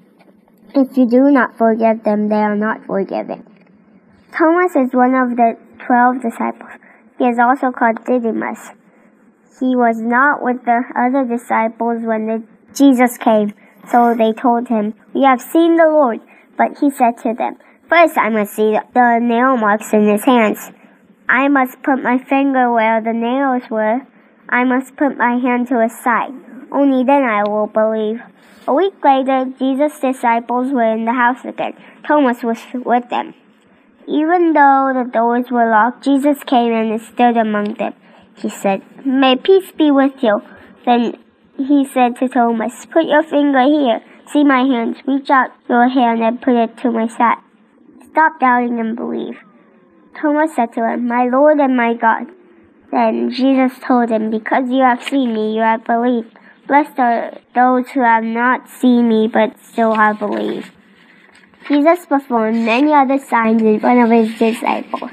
If 0.75 0.95
you 0.97 1.09
do 1.09 1.31
not 1.31 1.57
forgive 1.57 2.03
them, 2.03 2.29
they 2.29 2.35
are 2.35 2.55
not 2.55 2.85
forgiven. 2.85 3.43
Thomas 4.31 4.75
is 4.75 4.93
one 4.93 5.15
of 5.15 5.35
the 5.35 5.57
twelve 5.83 6.21
disciples. 6.21 6.77
He 7.17 7.25
is 7.25 7.39
also 7.39 7.71
called 7.71 8.05
Didymus. 8.05 8.69
He 9.59 9.75
was 9.75 9.99
not 9.99 10.43
with 10.43 10.63
the 10.65 10.83
other 10.95 11.25
disciples 11.25 12.03
when 12.03 12.27
the 12.27 12.43
Jesus 12.75 13.17
came, 13.17 13.55
so 13.89 14.13
they 14.13 14.33
told 14.33 14.67
him, 14.67 14.93
We 15.13 15.23
have 15.23 15.41
seen 15.41 15.77
the 15.77 15.88
Lord. 15.89 16.19
But 16.57 16.77
he 16.79 16.89
said 16.89 17.17
to 17.19 17.33
them, 17.33 17.57
First 17.89 18.17
I 18.17 18.29
must 18.29 18.55
see 18.55 18.77
the 18.93 19.19
nail 19.19 19.57
marks 19.57 19.93
in 19.93 20.07
his 20.07 20.23
hands. 20.23 20.71
I 21.27 21.47
must 21.47 21.81
put 21.83 22.01
my 22.01 22.17
finger 22.17 22.71
where 22.71 23.01
the 23.01 23.13
nails 23.13 23.69
were. 23.69 24.01
I 24.49 24.63
must 24.63 24.95
put 24.95 25.17
my 25.17 25.37
hand 25.37 25.67
to 25.69 25.81
his 25.81 25.97
side. 26.03 26.33
Only 26.71 27.03
then 27.03 27.23
I 27.23 27.43
will 27.43 27.67
believe. 27.67 28.21
A 28.67 28.73
week 28.73 28.93
later, 29.03 29.45
Jesus' 29.59 29.99
disciples 29.99 30.71
were 30.71 30.93
in 30.93 31.05
the 31.05 31.13
house 31.13 31.45
again. 31.45 31.73
Thomas 32.07 32.43
was 32.43 32.59
with 32.73 33.09
them. 33.09 33.33
Even 34.07 34.53
though 34.53 34.91
the 34.93 35.09
doors 35.11 35.49
were 35.49 35.69
locked, 35.69 36.03
Jesus 36.03 36.43
came 36.43 36.73
and 36.73 37.01
stood 37.01 37.37
among 37.37 37.75
them. 37.75 37.93
He 38.35 38.49
said, 38.49 38.81
May 39.05 39.35
peace 39.35 39.71
be 39.71 39.89
with 39.89 40.21
you. 40.21 40.41
Then 40.85 41.17
he 41.57 41.85
said 41.85 42.17
to 42.17 42.27
Thomas, 42.27 42.85
Put 42.85 43.05
your 43.05 43.23
finger 43.23 43.61
here. 43.61 44.01
See 44.31 44.43
my 44.43 44.63
hands. 44.63 44.97
Reach 45.07 45.29
out 45.29 45.51
your 45.69 45.88
hand 45.88 46.23
and 46.23 46.41
put 46.41 46.55
it 46.55 46.77
to 46.79 46.91
my 46.91 47.07
side. 47.07 47.38
Stop 48.11 48.39
doubting 48.39 48.79
and 48.79 48.95
believe. 48.95 49.39
Thomas 50.19 50.55
said 50.55 50.73
to 50.73 50.88
him, 50.88 51.07
My 51.07 51.25
Lord 51.25 51.59
and 51.59 51.75
my 51.75 51.93
God. 51.93 52.27
Then 52.91 53.29
Jesus 53.29 53.77
told 53.85 54.09
him, 54.09 54.31
Because 54.31 54.69
you 54.69 54.81
have 54.81 55.03
seen 55.03 55.33
me, 55.33 55.55
you 55.55 55.61
have 55.61 55.83
believed. 55.83 56.38
Blessed 56.67 56.97
are 56.97 57.38
those 57.53 57.91
who 57.91 58.01
have 58.01 58.23
not 58.23 58.69
seen 58.69 59.09
me, 59.09 59.27
but 59.27 59.59
still 59.59 59.93
have 59.95 60.19
believed. 60.19 60.71
Jesus 61.67 62.05
performed 62.05 62.63
many 62.65 62.93
other 62.93 63.19
signs 63.19 63.61
in 63.61 63.79
front 63.79 63.99
of 63.99 64.11
his 64.11 64.38
disciples. 64.38 65.11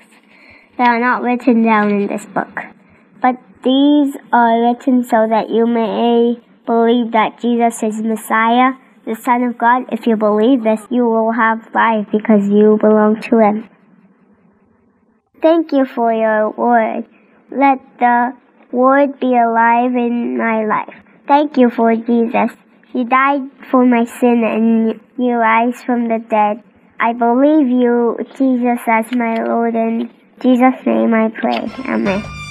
They 0.79 0.85
are 0.85 1.01
not 1.01 1.23
written 1.23 1.63
down 1.63 1.91
in 1.91 2.07
this 2.07 2.25
book. 2.27 2.61
But 3.21 3.37
these 3.65 4.17
are 4.33 4.63
written 4.63 5.05
so 5.05 5.27
that 5.29 5.51
you 5.51 5.67
may 5.67 6.41
believe 6.67 7.13
that 7.13 7.41
Jesus 7.41 7.83
is 7.83 8.03
Messiah, 8.03 8.75
the 9.05 9.15
Son 9.15 9.43
of 9.43 9.59
God. 9.59 9.85
If 9.91 10.07
you 10.07 10.17
believe 10.17 10.63
this, 10.63 10.81
you 10.91 11.05
will 11.05 11.33
have 11.33 11.69
life 11.75 12.07
because 12.13 12.49
you 12.49 12.79
belong 12.81 13.21
to 13.23 13.39
Him. 13.39 13.69
Thank 15.41 15.73
you 15.73 15.85
for 15.85 16.13
your 16.13 16.51
word. 16.51 17.07
Let 17.51 17.81
the 17.99 18.33
word 18.71 19.19
be 19.19 19.37
alive 19.37 19.95
in 19.95 20.39
my 20.39 20.65
life. 20.65 20.95
Thank 21.27 21.57
you 21.57 21.69
for 21.71 21.95
Jesus. 21.97 22.53
You 22.95 23.05
died 23.05 23.51
for 23.71 23.85
my 23.85 24.05
sin 24.05 24.45
and 24.45 25.01
you 25.19 25.35
rise 25.35 25.83
from 25.83 26.09
the 26.09 26.19
dead. 26.19 26.63
I 27.01 27.13
believe 27.13 27.69
you, 27.69 28.19
Jesus, 28.37 28.81
as 28.87 29.13
my 29.13 29.43
Lord. 29.43 29.75
In 29.75 30.11
Jesus' 30.41 30.87
name 30.87 31.15
I 31.15 31.29
pray. 31.29 31.67
Amen. 31.89 32.42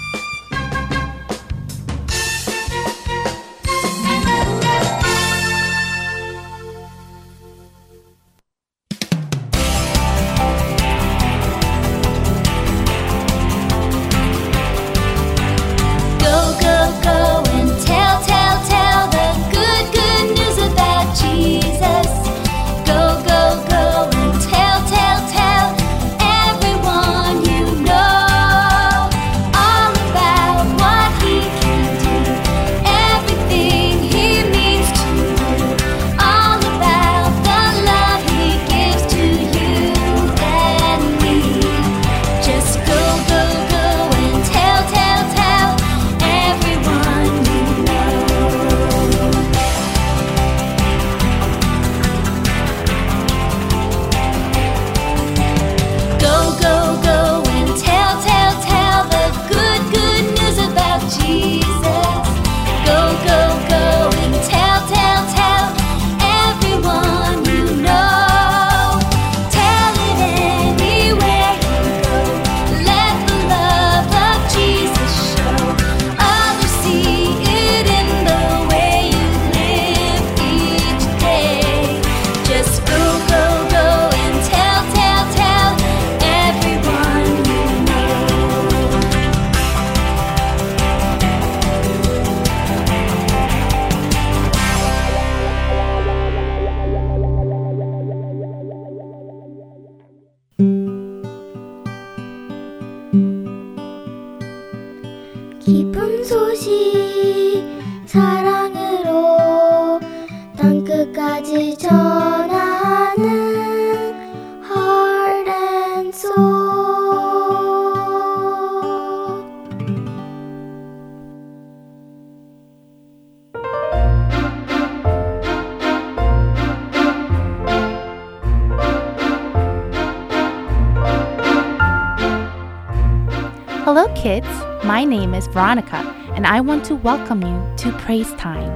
Veronica, 135.52 135.98
and 136.36 136.48
I 136.48 136.62
want 136.62 136.86
to 136.86 136.96
welcome 136.96 137.42
you 137.42 137.76
to 137.78 137.92
Praise 138.00 138.32
Time. 138.36 138.72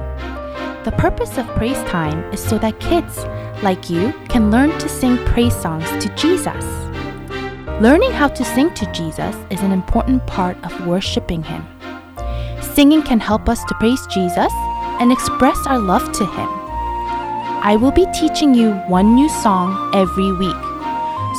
The 0.84 0.92
purpose 0.92 1.38
of 1.38 1.46
Praise 1.56 1.82
Time 1.84 2.22
is 2.34 2.40
so 2.40 2.58
that 2.58 2.80
kids, 2.80 3.24
like 3.62 3.88
you, 3.88 4.12
can 4.28 4.50
learn 4.50 4.78
to 4.78 4.88
sing 4.88 5.16
praise 5.24 5.56
songs 5.56 5.88
to 6.04 6.14
Jesus. 6.16 6.64
Learning 7.80 8.12
how 8.12 8.28
to 8.28 8.44
sing 8.44 8.74
to 8.74 8.92
Jesus 8.92 9.34
is 9.50 9.62
an 9.62 9.72
important 9.72 10.26
part 10.26 10.62
of 10.64 10.86
worshiping 10.86 11.42
Him. 11.42 11.66
Singing 12.60 13.02
can 13.02 13.20
help 13.20 13.48
us 13.48 13.64
to 13.64 13.74
praise 13.76 14.06
Jesus 14.08 14.52
and 15.00 15.10
express 15.10 15.58
our 15.66 15.78
love 15.78 16.12
to 16.12 16.26
Him. 16.26 16.48
I 17.64 17.78
will 17.80 17.90
be 17.92 18.06
teaching 18.12 18.54
you 18.54 18.72
one 18.86 19.14
new 19.14 19.30
song 19.30 19.90
every 19.94 20.30
week. 20.32 20.62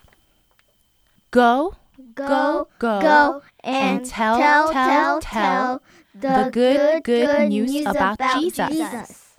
Go, 1.31 1.77
Go, 2.15 2.67
go, 2.79 2.99
go, 2.99 3.43
and 3.63 3.99
and 3.99 4.07
tell, 4.07 4.39
tell, 4.39 4.73
tell, 4.73 4.73
tell, 4.73 5.21
tell 5.21 5.83
tell 6.21 6.45
the 6.47 6.51
good, 6.51 7.05
good 7.05 7.51
news 7.51 7.85
about 7.85 8.17
Jesus. 8.39 9.37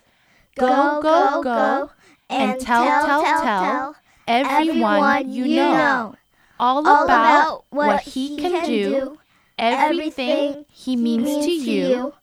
Go, 0.56 1.00
go, 1.02 1.42
go, 1.42 1.90
and 2.30 2.60
tell, 2.60 3.04
tell, 3.04 3.42
tell 3.42 3.96
everyone 4.28 5.28
you 5.28 5.44
know 5.44 6.14
all 6.60 6.86
about 7.02 7.64
what 7.70 8.02
he 8.02 8.36
can 8.36 8.64
do, 8.64 9.18
everything 9.58 10.66
he 10.70 10.94
means 10.94 11.44
to 11.44 11.50
you, 11.50 12.14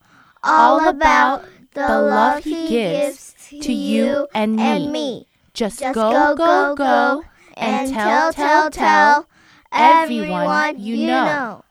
all 0.42 0.88
about 0.88 1.44
the 1.74 1.82
love 1.82 2.46
he 2.46 2.70
gives 2.70 3.36
to 3.50 3.74
you 3.74 4.26
and 4.34 4.56
me. 4.56 5.26
Just 5.60 5.82
Just 5.82 5.94
go, 5.94 6.36
go, 6.38 6.74
go, 6.74 7.26
and 7.58 7.92
tell, 7.92 8.32
tell, 8.32 8.72
tell 8.72 9.28
everyone 9.74 10.80
you 10.80 11.06
know. 11.06 11.66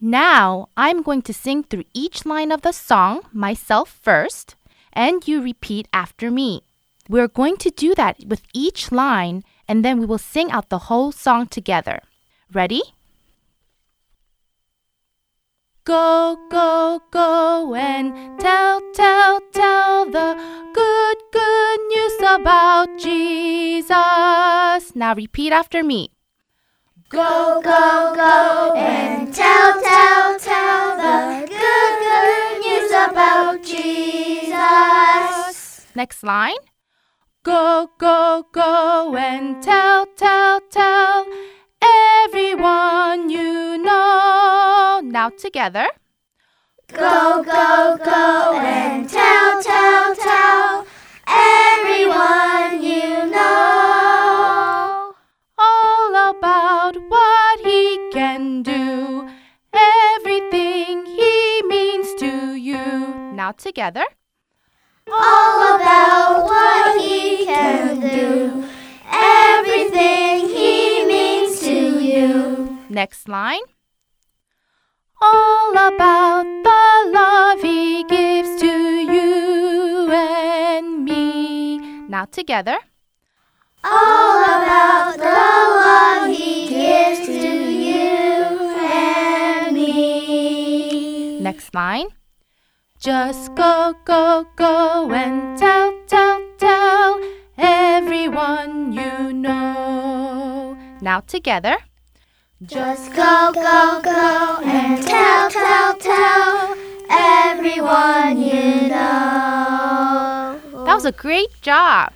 Now, 0.00 0.70
I'm 0.74 1.02
going 1.02 1.20
to 1.20 1.34
sing 1.34 1.64
through 1.64 1.84
each 1.92 2.24
line 2.24 2.50
of 2.50 2.62
the 2.62 2.72
song 2.72 3.28
myself 3.30 3.90
first, 4.00 4.54
and 4.94 5.28
you 5.28 5.42
repeat 5.42 5.86
after 5.92 6.30
me. 6.30 6.62
We're 7.10 7.28
going 7.28 7.58
to 7.58 7.68
do 7.68 7.94
that 7.94 8.24
with 8.26 8.40
each 8.54 8.90
line, 8.90 9.44
and 9.68 9.84
then 9.84 10.00
we 10.00 10.06
will 10.06 10.16
sing 10.16 10.50
out 10.50 10.70
the 10.70 10.88
whole 10.88 11.12
song 11.12 11.46
together. 11.46 12.00
Ready? 12.50 12.80
Go, 15.90 16.38
go, 16.48 17.02
go 17.10 17.74
and 17.74 18.38
tell, 18.38 18.80
tell, 18.94 19.40
tell 19.52 20.06
the 20.06 20.38
good, 20.72 21.16
good 21.32 21.80
news 21.88 22.12
about 22.20 22.96
Jesus. 22.96 23.90
Now 24.94 25.14
repeat 25.16 25.52
after 25.52 25.82
me. 25.82 26.12
Go, 27.08 27.60
go, 27.64 28.12
go, 28.14 28.74
and 28.76 29.34
tell, 29.34 29.82
tell, 29.82 30.38
tell 30.38 30.96
the 30.96 31.48
good, 31.48 31.98
good 32.06 32.60
news 32.60 32.92
about 32.92 33.64
Jesus. 33.64 34.54
Next 35.96 36.22
line. 36.22 36.62
Go, 37.42 37.90
go, 37.98 38.46
go 38.52 39.16
and 39.16 39.60
tell, 39.60 40.06
tell, 40.14 40.60
tell 40.70 41.26
everyone 41.82 43.30
you 43.30 43.78
know. 43.78 45.00
Now 45.02 45.30
together. 45.30 45.86
Go, 46.92 47.42
go, 47.44 47.98
go, 48.04 48.58
and 48.58 49.08
tell, 49.08 49.62
tell, 49.62 50.14
tell 50.16 50.86
everyone 51.26 52.82
you 52.82 53.26
know. 53.30 55.14
All 55.58 56.30
about 56.30 56.96
what 57.08 57.60
he 57.60 58.10
can 58.12 58.62
do, 58.62 59.28
everything 59.72 61.06
he 61.06 61.62
means 61.66 62.12
to 62.14 62.54
you. 62.54 62.76
Now 63.34 63.52
together. 63.52 64.04
All 65.12 65.76
about 65.76 66.44
what 66.44 67.00
he 67.00 67.44
can 67.46 68.00
do, 68.00 68.64
everything 69.12 70.48
he 70.48 70.89
you. 72.12 72.78
Next 72.88 73.28
line. 73.28 73.66
All 75.22 75.72
about 75.72 76.44
the 76.68 77.10
love 77.12 77.60
he 77.60 78.04
gives 78.04 78.60
to 78.60 78.66
you 78.66 80.10
and 80.12 81.04
me. 81.04 81.78
Now 82.08 82.24
together. 82.24 82.78
All 83.84 84.42
about 84.44 85.16
the 85.16 85.44
love 85.84 86.36
he 86.36 86.68
gives 86.68 87.26
to 87.26 87.54
you 87.86 88.44
and 88.80 89.76
me. 89.76 91.40
Next 91.40 91.74
line. 91.74 92.08
Just 92.98 93.54
go, 93.54 93.94
go, 94.04 94.46
go 94.56 95.10
and 95.12 95.58
tell, 95.58 95.92
tell, 96.06 96.40
tell 96.58 97.20
everyone 97.56 98.92
you 98.92 99.32
know. 99.32 100.76
Now 101.00 101.20
together. 101.20 101.78
Just 102.66 103.14
go, 103.14 103.52
go, 103.54 104.02
go 104.04 104.58
and 104.62 105.02
tell, 105.02 105.48
tell, 105.50 105.96
tell 105.96 106.76
everyone 107.08 108.38
you 108.38 108.88
know. 108.88 110.60
That 110.84 110.94
was 110.94 111.06
a 111.06 111.12
great 111.12 111.48
job. 111.62 112.12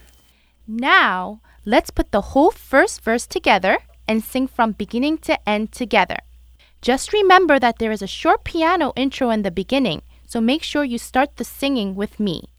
Now, 0.69 1.41
let's 1.65 1.91
put 1.91 2.13
the 2.13 2.21
whole 2.21 2.51
first 2.51 3.01
verse 3.01 3.27
together 3.27 3.79
and 4.07 4.23
sing 4.23 4.47
from 4.47 4.73
beginning 4.73 5.17
to 5.25 5.49
end 5.49 5.73
together. 5.73 6.19
Just 6.83 7.15
remember 7.15 7.59
that 7.59 7.79
there 7.79 7.91
is 7.91 8.03
a 8.03 8.07
short 8.07 8.45
piano 8.45 8.93
intro 8.97 9.31
in 9.31 9.45
the 9.45 9.51
beginning, 9.51 10.03
so 10.27 10.43
make 10.43 10.63
sure 10.63 10.85
you 10.85 10.99
start 10.99 11.37
the 11.37 11.45
singing 11.45 11.95
with 11.95 12.21
me. 12.21 12.51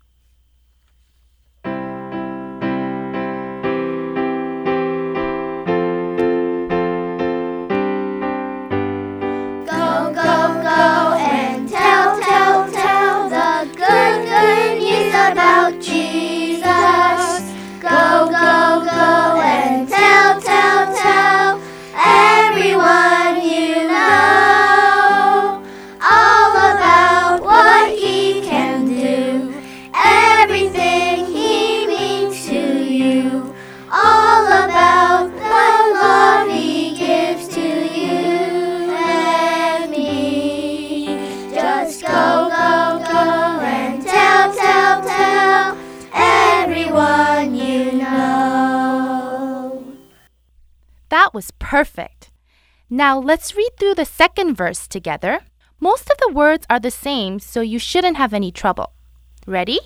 Was 51.36 51.51
perfect. 51.59 52.31
Now 52.89 53.19
let's 53.19 53.55
read 53.55 53.71
through 53.77 53.95
the 53.95 54.05
second 54.05 54.55
verse 54.55 54.88
together. 54.88 55.41
Most 55.79 56.09
of 56.09 56.17
the 56.17 56.33
words 56.33 56.65
are 56.69 56.79
the 56.79 56.89
same, 56.89 57.39
so 57.39 57.61
you 57.61 57.77
shouldn't 57.77 58.17
have 58.17 58.33
any 58.33 58.51
trouble. 58.51 58.93
Ready? 59.45 59.79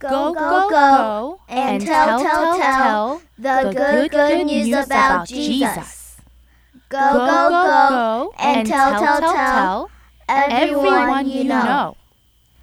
Go, 0.00 0.32
go, 0.32 0.70
go, 0.70 1.40
and 1.46 1.84
tell, 1.84 2.22
tell, 2.22 2.56
tell 2.58 3.22
the 3.38 3.70
good, 3.76 4.10
good 4.10 4.46
news 4.46 4.86
about 4.86 5.28
Jesus. 5.28 6.16
Go, 6.88 6.98
go, 6.98 7.48
go, 7.50 8.34
and 8.38 8.66
tell, 8.66 8.98
tell, 8.98 9.20
tell 9.20 9.90
everyone 10.26 11.28
you 11.28 11.44
know. 11.44 11.96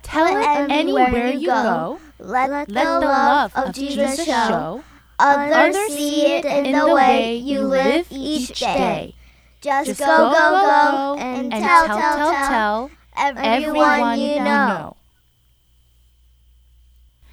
Tell 0.01 0.25
it 0.25 0.71
anywhere 0.71 1.31
you 1.33 1.47
go. 1.47 1.99
Let 2.17 2.67
the 2.67 2.73
love 2.73 3.51
of 3.55 3.75
Jesus 3.75 4.25
show. 4.25 4.83
Others 5.19 5.75
see 5.87 6.35
it 6.35 6.45
in 6.45 6.77
the 6.77 6.93
way 6.93 7.35
you 7.35 7.61
live 7.61 8.07
each 8.11 8.59
day. 8.59 9.15
Just 9.61 9.99
go, 9.99 10.05
go, 10.05 10.31
go, 10.31 11.15
and 11.19 11.51
tell, 11.51 11.87
tell, 11.87 12.31
tell 12.47 12.91
everyone 13.15 14.19
you 14.19 14.35
know. 14.35 14.95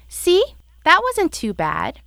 See, 0.07 0.43
that 0.83 1.01
wasn't 1.03 1.31
too 1.31 1.53
bad. 1.53 1.99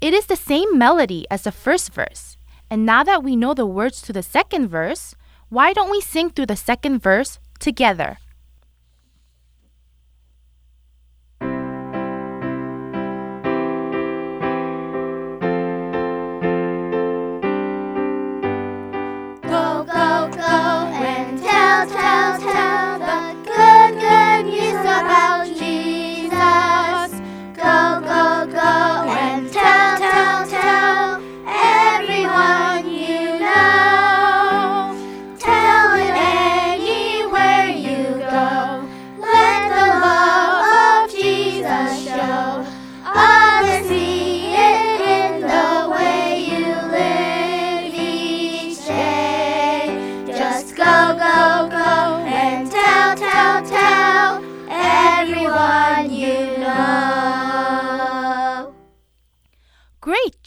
It 0.00 0.14
is 0.14 0.26
the 0.26 0.36
same 0.36 0.78
melody 0.78 1.26
as 1.30 1.42
the 1.42 1.52
first 1.52 1.92
verse. 1.92 2.36
And 2.70 2.86
now 2.86 3.02
that 3.02 3.22
we 3.24 3.34
know 3.34 3.54
the 3.54 3.66
words 3.66 4.00
to 4.02 4.12
the 4.12 4.22
second 4.22 4.68
verse, 4.68 5.14
why 5.48 5.72
don't 5.72 5.90
we 5.90 6.00
sing 6.00 6.30
through 6.30 6.46
the 6.46 6.56
second 6.56 7.00
verse 7.02 7.38
together? 7.58 8.18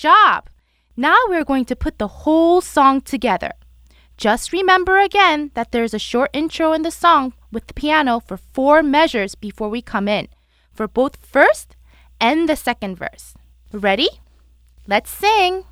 Job! 0.08 0.50
Now 0.96 1.18
we're 1.28 1.52
going 1.52 1.66
to 1.66 1.76
put 1.76 1.96
the 1.98 2.24
whole 2.24 2.62
song 2.62 3.02
together. 3.02 3.52
Just 4.26 4.54
remember 4.54 4.96
again 4.98 5.52
that 5.54 5.72
there's 5.72 5.94
a 5.94 6.08
short 6.10 6.30
intro 6.34 6.74
in 6.74 6.84
the 6.84 6.98
song 7.06 7.34
with 7.52 7.68
the 7.68 7.74
piano 7.74 8.20
for 8.20 8.38
four 8.38 8.82
measures 8.82 9.36
before 9.36 9.70
we 9.70 9.82
come 9.82 10.08
in, 10.08 10.26
for 10.74 10.88
both 10.88 11.18
first 11.18 11.76
and 12.20 12.48
the 12.48 12.56
second 12.56 12.96
verse. 12.96 13.36
Ready? 13.72 14.10
Let's 14.88 15.12
sing! 15.12 15.66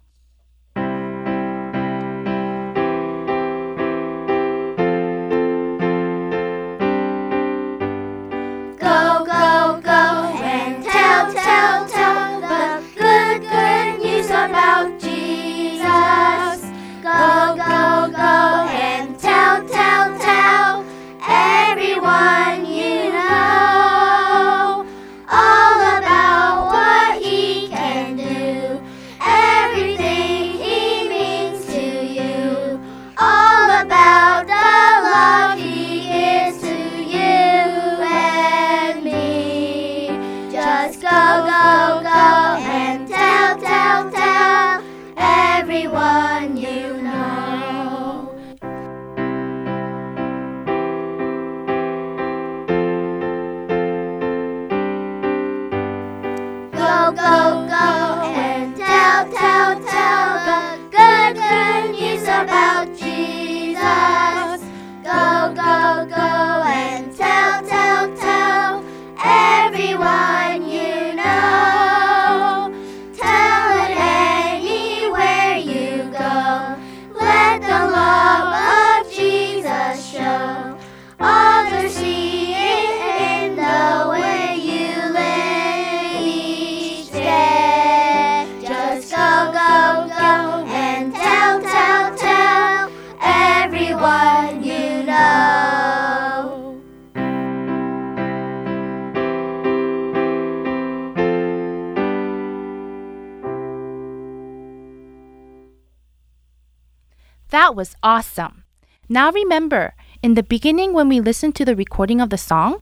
That 107.55 107.73
was 107.73 107.95
awesome. 108.03 108.65
Now 109.07 109.31
remember, 109.31 109.93
in 110.21 110.33
the 110.33 110.43
beginning 110.43 110.91
when 110.91 111.07
we 111.07 111.21
listen 111.21 111.53
to 111.53 111.63
the 111.63 111.73
recording 111.73 112.19
of 112.19 112.29
the 112.29 112.37
song, 112.37 112.81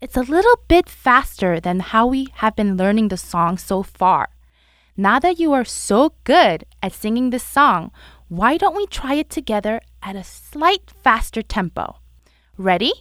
it's 0.00 0.16
a 0.16 0.22
little 0.22 0.60
bit 0.66 0.88
faster 0.88 1.60
than 1.60 1.80
how 1.80 2.06
we 2.06 2.28
have 2.36 2.56
been 2.56 2.78
learning 2.78 3.08
the 3.08 3.18
song 3.18 3.58
so 3.58 3.82
far. 3.82 4.30
Now 4.96 5.18
that 5.18 5.38
you 5.38 5.52
are 5.52 5.66
so 5.66 6.14
good 6.24 6.64
at 6.82 6.94
singing 6.94 7.28
this 7.28 7.42
song, 7.44 7.90
why 8.28 8.56
don't 8.56 8.74
we 8.74 8.86
try 8.86 9.12
it 9.12 9.28
together 9.28 9.82
at 10.02 10.16
a 10.16 10.24
slight 10.24 10.90
faster 11.02 11.42
tempo? 11.42 11.96
Ready? 12.56 12.94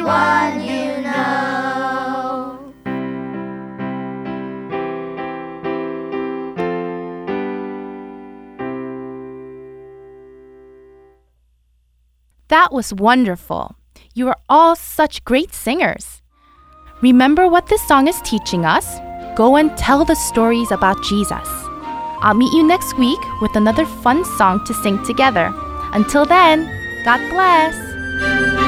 Everyone 0.00 0.60
you 0.66 1.02
know. 1.02 2.58
That 12.48 12.72
was 12.72 12.92
wonderful. 12.92 13.76
You 14.14 14.28
are 14.28 14.36
all 14.48 14.74
such 14.74 15.24
great 15.24 15.54
singers. 15.54 16.22
Remember 17.02 17.48
what 17.48 17.68
this 17.68 17.86
song 17.86 18.08
is 18.08 18.20
teaching 18.22 18.64
us? 18.64 18.98
Go 19.36 19.56
and 19.56 19.76
tell 19.78 20.04
the 20.04 20.16
stories 20.16 20.70
about 20.70 21.02
Jesus. 21.04 21.48
I'll 22.22 22.34
meet 22.34 22.52
you 22.52 22.62
next 22.62 22.98
week 22.98 23.20
with 23.40 23.56
another 23.56 23.86
fun 23.86 24.24
song 24.36 24.64
to 24.66 24.74
sing 24.74 25.02
together. 25.04 25.52
Until 25.92 26.26
then, 26.26 26.68
God 27.04 27.20
bless. 27.30 28.59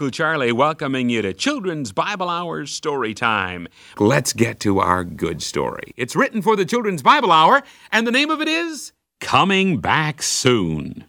Uncle 0.00 0.10
Charlie 0.10 0.50
welcoming 0.50 1.10
you 1.10 1.20
to 1.20 1.34
Children's 1.34 1.92
Bible 1.92 2.30
Hour 2.30 2.64
Story 2.64 3.12
Time. 3.12 3.68
Let's 3.98 4.32
get 4.32 4.58
to 4.60 4.78
our 4.78 5.04
good 5.04 5.42
story. 5.42 5.92
It's 5.94 6.16
written 6.16 6.40
for 6.40 6.56
the 6.56 6.64
Children's 6.64 7.02
Bible 7.02 7.30
Hour, 7.30 7.62
and 7.92 8.06
the 8.06 8.10
name 8.10 8.30
of 8.30 8.40
it 8.40 8.48
is 8.48 8.92
Coming 9.20 9.76
Back 9.76 10.22
Soon. 10.22 11.04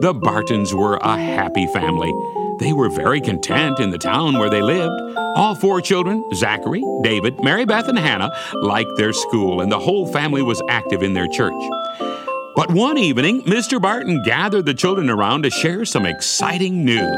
The 0.00 0.18
Bartons 0.18 0.72
were 0.72 0.96
a 0.96 1.18
happy 1.18 1.66
family. 1.74 2.14
They 2.58 2.72
were 2.72 2.88
very 2.88 3.20
content 3.20 3.80
in 3.80 3.90
the 3.90 3.98
town 3.98 4.38
where 4.38 4.48
they 4.48 4.62
lived. 4.62 4.98
All 5.36 5.54
four 5.54 5.82
children, 5.82 6.24
Zachary, 6.32 6.82
David, 7.02 7.44
Mary 7.44 7.66
Beth, 7.66 7.88
and 7.88 7.98
Hannah, 7.98 8.34
liked 8.62 8.96
their 8.96 9.12
school, 9.12 9.60
and 9.60 9.70
the 9.70 9.78
whole 9.78 10.10
family 10.10 10.40
was 10.40 10.62
active 10.70 11.02
in 11.02 11.12
their 11.12 11.28
church. 11.28 11.52
But 12.56 12.70
one 12.70 12.98
evening, 12.98 13.42
Mr. 13.42 13.82
Barton 13.82 14.22
gathered 14.22 14.64
the 14.66 14.74
children 14.74 15.10
around 15.10 15.42
to 15.42 15.50
share 15.50 15.84
some 15.84 16.06
exciting 16.06 16.84
news. 16.84 17.16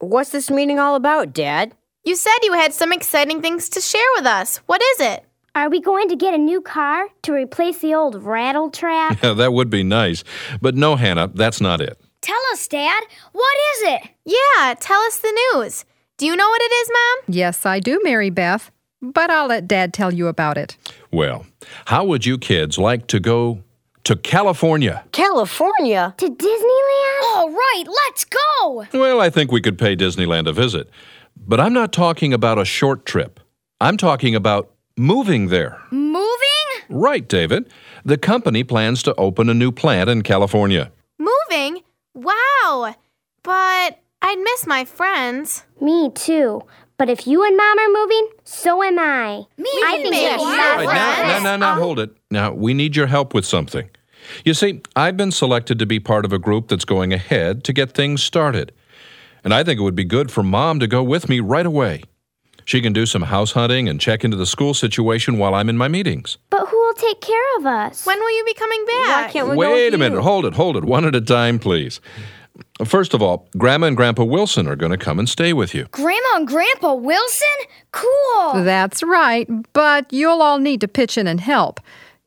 What's 0.00 0.30
this 0.30 0.50
meeting 0.50 0.78
all 0.78 0.94
about, 0.94 1.34
Dad? 1.34 1.74
You 2.02 2.16
said 2.16 2.32
you 2.42 2.54
had 2.54 2.72
some 2.72 2.92
exciting 2.94 3.42
things 3.42 3.68
to 3.70 3.80
share 3.82 4.06
with 4.16 4.24
us. 4.24 4.56
What 4.66 4.80
is 4.94 5.00
it? 5.00 5.24
Are 5.54 5.68
we 5.68 5.80
going 5.80 6.08
to 6.08 6.16
get 6.16 6.32
a 6.32 6.38
new 6.38 6.62
car 6.62 7.08
to 7.22 7.32
replace 7.32 7.78
the 7.80 7.94
old 7.94 8.22
rattle 8.22 8.70
trap? 8.70 9.18
Yeah, 9.22 9.34
that 9.34 9.52
would 9.52 9.68
be 9.68 9.82
nice. 9.82 10.24
But 10.62 10.74
no, 10.74 10.96
Hannah, 10.96 11.28
that's 11.28 11.60
not 11.60 11.82
it. 11.82 12.00
Tell 12.22 12.40
us, 12.52 12.66
Dad. 12.68 13.02
What 13.32 13.56
is 13.76 13.82
it? 13.94 14.02
Yeah, 14.24 14.74
tell 14.80 15.00
us 15.02 15.18
the 15.18 15.38
news. 15.54 15.84
Do 16.16 16.24
you 16.24 16.36
know 16.36 16.48
what 16.48 16.62
it 16.62 16.72
is, 16.72 16.90
Mom? 16.92 17.34
Yes, 17.34 17.66
I 17.66 17.80
do, 17.80 18.00
Mary 18.02 18.30
Beth. 18.30 18.70
But 19.02 19.30
I'll 19.30 19.46
let 19.46 19.66
Dad 19.66 19.94
tell 19.94 20.12
you 20.12 20.26
about 20.26 20.58
it. 20.58 20.76
Well, 21.10 21.46
how 21.86 22.04
would 22.04 22.26
you 22.26 22.36
kids 22.38 22.78
like 22.78 23.06
to 23.08 23.20
go 23.20 23.62
to 24.04 24.16
California? 24.16 25.04
California? 25.12 26.14
To 26.18 26.26
Disneyland? 26.26 27.22
All 27.34 27.50
right, 27.50 27.84
let's 27.86 28.24
go. 28.24 28.86
Well, 28.92 29.20
I 29.20 29.30
think 29.30 29.50
we 29.50 29.60
could 29.60 29.78
pay 29.78 29.96
Disneyland 29.96 30.46
a 30.48 30.52
visit. 30.52 30.90
But 31.36 31.60
I'm 31.60 31.72
not 31.72 31.92
talking 31.92 32.34
about 32.34 32.58
a 32.58 32.64
short 32.64 33.06
trip. 33.06 33.40
I'm 33.80 33.96
talking 33.96 34.34
about 34.34 34.70
moving 34.96 35.48
there. 35.48 35.80
Moving? 35.90 36.28
Right, 36.90 37.26
David. 37.26 37.70
The 38.04 38.18
company 38.18 38.64
plans 38.64 39.02
to 39.04 39.14
open 39.14 39.48
a 39.48 39.54
new 39.54 39.72
plant 39.72 40.10
in 40.10 40.22
California. 40.22 40.90
Moving? 41.18 41.82
Wow. 42.14 42.94
But 43.42 43.98
I'd 44.22 44.38
miss 44.38 44.66
my 44.66 44.84
friends. 44.84 45.64
Me 45.80 46.10
too. 46.10 46.62
But 47.00 47.08
if 47.08 47.26
you 47.26 47.42
and 47.42 47.56
Mom 47.56 47.78
are 47.78 47.88
moving, 47.88 48.28
so 48.44 48.82
am 48.82 48.98
I. 48.98 49.46
Me 49.56 49.70
I 49.86 49.92
think 50.02 50.04
too. 50.04 50.10
we 50.10 50.16
should 50.16 50.22
Yeah, 50.22 50.36
have 50.36 50.76
Right, 50.80 50.94
now, 50.94 51.14
friends. 51.14 51.44
now, 51.44 51.56
now, 51.56 51.74
now, 51.74 51.80
hold 51.80 51.98
it. 51.98 52.10
Now, 52.30 52.52
we 52.52 52.74
need 52.74 52.94
your 52.94 53.06
help 53.06 53.32
with 53.32 53.46
something. 53.46 53.88
You 54.44 54.52
see, 54.52 54.82
I've 54.94 55.16
been 55.16 55.30
selected 55.32 55.78
to 55.78 55.86
be 55.86 55.98
part 55.98 56.26
of 56.26 56.34
a 56.34 56.38
group 56.38 56.68
that's 56.68 56.84
going 56.84 57.14
ahead 57.14 57.64
to 57.64 57.72
get 57.72 57.92
things 57.92 58.22
started. 58.22 58.72
And 59.42 59.54
I 59.54 59.64
think 59.64 59.80
it 59.80 59.82
would 59.82 59.94
be 59.94 60.04
good 60.04 60.30
for 60.30 60.42
Mom 60.42 60.78
to 60.78 60.86
go 60.86 61.02
with 61.02 61.26
me 61.26 61.40
right 61.40 61.64
away. 61.64 62.02
She 62.66 62.82
can 62.82 62.92
do 62.92 63.06
some 63.06 63.22
house 63.22 63.52
hunting 63.52 63.88
and 63.88 63.98
check 63.98 64.22
into 64.22 64.36
the 64.36 64.44
school 64.44 64.74
situation 64.74 65.38
while 65.38 65.54
I'm 65.54 65.70
in 65.70 65.78
my 65.78 65.88
meetings. 65.88 66.36
But 66.50 66.68
who 66.68 66.76
will 66.76 66.92
take 66.92 67.22
care 67.22 67.56
of 67.60 67.64
us? 67.64 68.04
When 68.04 68.18
will 68.20 68.36
you 68.36 68.44
be 68.44 68.52
coming 68.52 68.84
back? 68.84 69.26
Why 69.26 69.30
can't 69.32 69.48
we 69.48 69.54
go 69.54 69.58
Wait 69.72 69.84
with 69.86 69.94
a 69.94 69.98
minute. 69.98 70.20
Hold 70.20 70.44
it, 70.44 70.52
hold 70.52 70.76
it. 70.76 70.84
One 70.84 71.06
at 71.06 71.14
a 71.14 71.22
time, 71.22 71.58
please. 71.58 71.98
First 72.84 73.14
of 73.14 73.22
all, 73.22 73.48
Grandma 73.58 73.88
and 73.88 73.96
Grandpa 73.96 74.24
Wilson 74.24 74.66
are 74.66 74.76
going 74.76 74.92
to 74.92 74.98
come 74.98 75.18
and 75.18 75.28
stay 75.28 75.52
with 75.52 75.74
you. 75.74 75.86
Grandma 75.90 76.36
and 76.36 76.48
Grandpa 76.48 76.94
Wilson? 76.94 77.48
Cool. 77.92 78.64
That's 78.64 79.02
right, 79.02 79.48
but 79.72 80.12
you'll 80.12 80.42
all 80.42 80.58
need 80.58 80.80
to 80.80 80.88
pitch 80.88 81.18
in 81.18 81.26
and 81.26 81.40
help. 81.40 81.80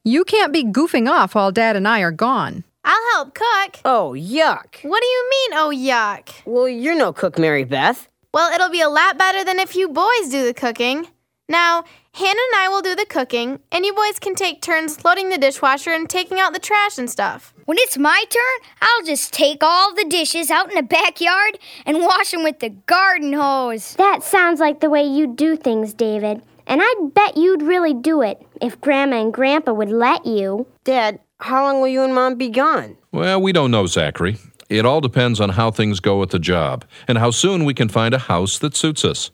You 0.03 0.23
can't 0.23 0.53
be 0.53 0.63
goofing 0.63 1.09
off 1.09 1.35
while 1.35 1.51
Dad 1.51 1.75
and 1.75 1.87
I 1.87 2.01
are 2.01 2.11
gone. 2.11 2.63
I'll 2.83 3.11
help 3.13 3.33
cook. 3.33 3.79
Oh, 3.85 4.13
yuck. 4.17 4.83
What 4.83 5.01
do 5.01 5.07
you 5.07 5.29
mean, 5.29 5.53
oh 5.53 5.71
yuck? 5.73 6.29
Well, 6.45 6.67
you're 6.67 6.97
no 6.97 7.13
cook, 7.13 7.39
Mary 7.39 7.63
Beth. 7.63 8.09
Well, 8.33 8.51
it'll 8.53 8.69
be 8.69 8.81
a 8.81 8.89
lot 8.89 9.17
better 9.17 9.43
than 9.45 9.59
if 9.59 9.75
you 9.75 9.87
boys 9.89 10.29
do 10.29 10.45
the 10.45 10.53
cooking. 10.53 11.07
Now, 11.47 11.85
Hannah 12.15 12.29
and 12.29 12.61
I 12.61 12.69
will 12.69 12.83
do 12.83 12.95
the 12.95 13.07
cooking, 13.07 13.59
and 13.71 13.83
you 13.83 13.91
boys 13.91 14.19
can 14.19 14.35
take 14.35 14.61
turns 14.61 15.03
loading 15.03 15.29
the 15.29 15.37
dishwasher 15.39 15.89
and 15.89 16.07
taking 16.07 16.39
out 16.39 16.53
the 16.53 16.59
trash 16.59 16.99
and 16.99 17.09
stuff. 17.09 17.55
When 17.65 17.79
it's 17.79 17.97
my 17.97 18.23
turn, 18.29 18.69
I'll 18.81 19.03
just 19.03 19.33
take 19.33 19.63
all 19.63 19.95
the 19.95 20.05
dishes 20.07 20.51
out 20.51 20.69
in 20.69 20.75
the 20.75 20.83
backyard 20.83 21.57
and 21.87 22.03
wash 22.03 22.29
them 22.29 22.43
with 22.43 22.59
the 22.59 22.69
garden 22.69 23.33
hose. 23.33 23.95
That 23.95 24.21
sounds 24.21 24.59
like 24.59 24.79
the 24.79 24.91
way 24.91 25.01
you 25.03 25.25
do 25.25 25.55
things, 25.55 25.95
David. 25.95 26.43
And 26.67 26.81
I'd 26.83 27.13
bet 27.15 27.35
you'd 27.35 27.63
really 27.63 27.95
do 27.95 28.21
it 28.21 28.39
if 28.61 28.79
Grandma 28.79 29.19
and 29.19 29.33
Grandpa 29.33 29.73
would 29.73 29.89
let 29.89 30.23
you. 30.23 30.67
Dad, 30.83 31.19
how 31.39 31.63
long 31.63 31.81
will 31.81 31.87
you 31.87 32.03
and 32.03 32.13
Mom 32.13 32.35
be 32.35 32.49
gone? 32.49 32.95
Well, 33.11 33.41
we 33.41 33.51
don't 33.51 33.71
know, 33.71 33.87
Zachary. 33.87 34.37
It 34.69 34.85
all 34.85 35.01
depends 35.01 35.41
on 35.41 35.49
how 35.49 35.71
things 35.71 35.99
go 35.99 36.21
at 36.21 36.29
the 36.29 36.37
job 36.37 36.85
and 37.07 37.17
how 37.17 37.31
soon 37.31 37.65
we 37.65 37.73
can 37.73 37.89
find 37.89 38.13
a 38.13 38.19
house 38.19 38.59
that 38.59 38.77
suits 38.77 39.03
us. 39.03 39.31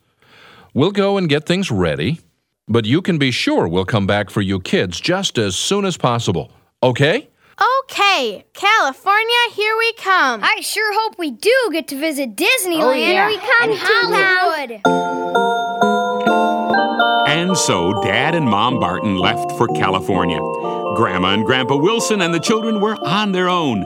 We'll 0.74 0.92
go 0.92 1.18
and 1.18 1.28
get 1.28 1.46
things 1.46 1.70
ready, 1.70 2.22
but 2.70 2.86
you 2.86 3.02
can 3.02 3.18
be 3.18 3.32
sure 3.32 3.68
we'll 3.68 3.84
come 3.84 4.08
back 4.08 4.30
for 4.30 4.42
you 4.42 4.60
kids 4.60 5.02
just 5.02 5.38
as 5.38 5.56
soon 5.56 5.84
as 5.84 5.98
possible. 5.98 6.52
Okay? 6.84 7.28
Okay, 7.84 8.46
California, 8.54 9.36
here 9.52 9.76
we 9.78 9.92
come. 9.94 10.42
I 10.44 10.62
sure 10.62 10.94
hope 10.94 11.18
we 11.18 11.32
do 11.32 11.70
get 11.72 11.90
to 11.90 12.00
visit 12.00 12.36
Disneyland. 12.36 12.84
Oh, 12.84 12.94
yeah. 12.94 13.28
we 13.28 13.38
come 13.38 13.72
to 13.72 13.78
Hollywood. 13.78 14.82
And 17.28 17.58
so 17.58 18.02
Dad 18.04 18.36
and 18.36 18.46
Mom 18.46 18.80
Barton 18.80 19.18
left 19.18 19.52
for 19.58 19.68
California. 19.70 20.40
Grandma 20.96 21.34
and 21.34 21.46
Grandpa 21.46 21.76
Wilson 21.76 22.22
and 22.22 22.34
the 22.34 22.40
children 22.40 22.80
were 22.80 22.96
on 23.06 23.32
their 23.34 23.50
own. 23.50 23.84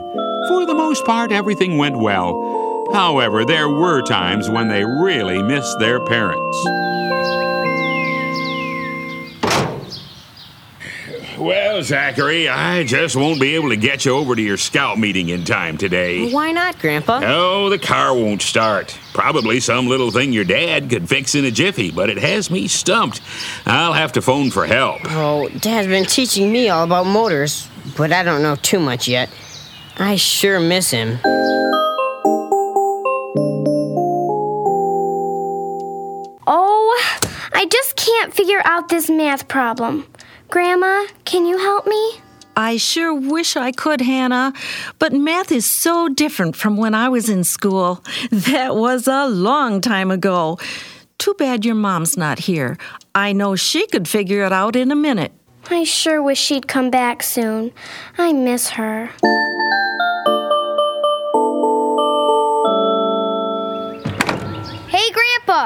For 0.48 0.66
the 0.66 0.74
most 0.74 1.04
part, 1.04 1.32
everything 1.32 1.76
went 1.78 1.98
well. 1.98 2.88
However, 2.92 3.44
there 3.44 3.68
were 3.68 4.02
times 4.02 4.48
when 4.48 4.68
they 4.68 4.84
really 4.84 5.42
missed 5.42 5.78
their 5.80 6.04
parents. 6.04 6.56
Well, 11.38 11.82
Zachary, 11.82 12.48
I 12.48 12.84
just 12.84 13.16
won't 13.16 13.40
be 13.40 13.56
able 13.56 13.70
to 13.70 13.76
get 13.76 14.04
you 14.04 14.12
over 14.12 14.36
to 14.36 14.42
your 14.42 14.56
scout 14.56 14.98
meeting 14.98 15.30
in 15.30 15.44
time 15.44 15.76
today. 15.76 16.30
Why 16.32 16.52
not, 16.52 16.78
Grandpa? 16.78 17.18
No, 17.18 17.68
the 17.70 17.78
car 17.78 18.14
won't 18.14 18.40
start. 18.40 18.96
Probably 19.12 19.58
some 19.58 19.88
little 19.88 20.12
thing 20.12 20.32
your 20.32 20.44
dad 20.44 20.88
could 20.90 21.08
fix 21.08 21.34
in 21.34 21.44
a 21.44 21.50
jiffy, 21.50 21.90
but 21.90 22.08
it 22.08 22.18
has 22.18 22.50
me 22.50 22.68
stumped. 22.68 23.20
I'll 23.66 23.94
have 23.94 24.12
to 24.12 24.22
phone 24.22 24.52
for 24.52 24.64
help. 24.64 25.00
Oh, 25.06 25.48
Dad's 25.48 25.88
been 25.88 26.04
teaching 26.04 26.52
me 26.52 26.68
all 26.68 26.84
about 26.84 27.06
motors, 27.06 27.68
but 27.96 28.12
I 28.12 28.22
don't 28.22 28.42
know 28.42 28.54
too 28.56 28.78
much 28.78 29.08
yet. 29.08 29.28
I 29.96 30.14
sure 30.16 30.60
miss 30.60 30.90
him. 30.90 31.18
Oh, 36.46 37.16
I 37.52 37.66
just 37.66 37.96
can't 37.96 38.32
figure 38.32 38.60
out 38.64 38.88
this 38.88 39.10
math 39.10 39.48
problem. 39.48 40.06
Grandma, 40.54 41.06
can 41.24 41.46
you 41.46 41.58
help 41.58 41.84
me? 41.84 42.20
I 42.56 42.76
sure 42.76 43.12
wish 43.12 43.56
I 43.56 43.72
could, 43.72 44.00
Hannah, 44.00 44.52
but 45.00 45.12
math 45.12 45.50
is 45.50 45.66
so 45.66 46.08
different 46.08 46.54
from 46.54 46.76
when 46.76 46.94
I 46.94 47.08
was 47.08 47.28
in 47.28 47.42
school. 47.42 48.04
That 48.30 48.76
was 48.76 49.08
a 49.08 49.26
long 49.26 49.80
time 49.80 50.12
ago. 50.12 50.60
Too 51.18 51.34
bad 51.34 51.64
your 51.64 51.74
mom's 51.74 52.16
not 52.16 52.38
here. 52.38 52.78
I 53.16 53.32
know 53.32 53.56
she 53.56 53.88
could 53.88 54.06
figure 54.06 54.44
it 54.44 54.52
out 54.52 54.76
in 54.76 54.92
a 54.92 54.94
minute. 54.94 55.32
I 55.72 55.82
sure 55.82 56.22
wish 56.22 56.38
she'd 56.38 56.68
come 56.68 56.88
back 56.88 57.24
soon. 57.24 57.72
I 58.16 58.32
miss 58.32 58.70
her. 58.78 59.10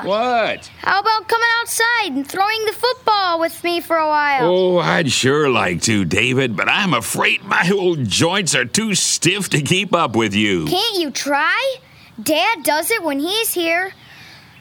Grandpa. 0.02 0.08
What? 0.08 0.70
How 0.78 1.00
about 1.00 1.28
coming 1.28 1.48
outside 1.60 2.12
and 2.12 2.26
throwing 2.26 2.64
the 2.64 2.72
football 2.72 3.40
with 3.40 3.62
me 3.64 3.80
for 3.80 3.96
a 3.96 4.06
while? 4.06 4.50
Oh, 4.50 4.78
I'd 4.78 5.10
sure 5.10 5.48
like 5.48 5.82
to, 5.82 6.04
David, 6.04 6.56
but 6.56 6.68
I'm 6.68 6.94
afraid 6.94 7.44
my 7.44 7.70
old 7.72 8.06
joints 8.08 8.54
are 8.54 8.64
too 8.64 8.94
stiff 8.94 9.48
to 9.50 9.62
keep 9.62 9.94
up 9.94 10.16
with 10.16 10.34
you. 10.34 10.66
Can't 10.66 10.98
you 10.98 11.10
try? 11.10 11.76
Dad 12.22 12.62
does 12.62 12.90
it 12.90 13.02
when 13.02 13.20
he's 13.20 13.54
here. 13.54 13.92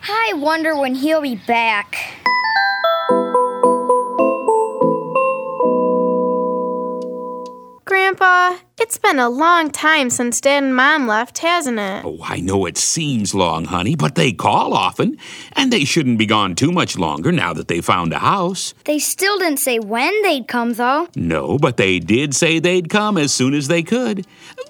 I 0.04 0.34
wonder 0.36 0.76
when 0.78 0.96
he'll 0.96 1.22
be 1.22 1.36
back. 1.36 1.98
Grandpa, 7.88 8.58
it's 8.78 8.98
been 8.98 9.18
a 9.18 9.30
long 9.30 9.72
time 9.72 10.10
since 10.10 10.42
Dad 10.42 10.62
and 10.62 10.76
Mom 10.76 11.08
left, 11.08 11.38
hasn't 11.38 11.80
it? 11.80 12.04
Oh, 12.04 12.20
I 12.22 12.42
know 12.42 12.66
it 12.66 12.78
seems 12.78 13.34
long, 13.34 13.64
honey, 13.64 13.96
but 13.96 14.16
they 14.16 14.34
call 14.34 14.74
often, 14.74 15.18
and 15.54 15.72
they 15.72 15.86
shouldn't 15.86 16.18
be 16.18 16.26
gone 16.26 16.54
too 16.54 16.74
much 16.74 16.98
longer 16.98 17.32
now 17.32 17.54
that 17.54 17.70
they 17.70 17.80
found 17.80 18.12
a 18.12 18.20
house. 18.20 18.74
They 18.84 19.00
still 19.00 19.40
didn't 19.40 19.60
say 19.60 19.80
when 19.80 20.22
they'd 20.22 20.50
come, 20.50 20.74
though. 20.74 21.08
No, 21.16 21.58
but 21.58 21.78
they 21.78 22.00
did 22.00 22.36
say 22.36 22.60
they'd 22.60 22.90
come 22.90 23.18
as 23.18 23.34
soon 23.34 23.54
as 23.54 23.70
they 23.70 23.84
could. 23.84 24.28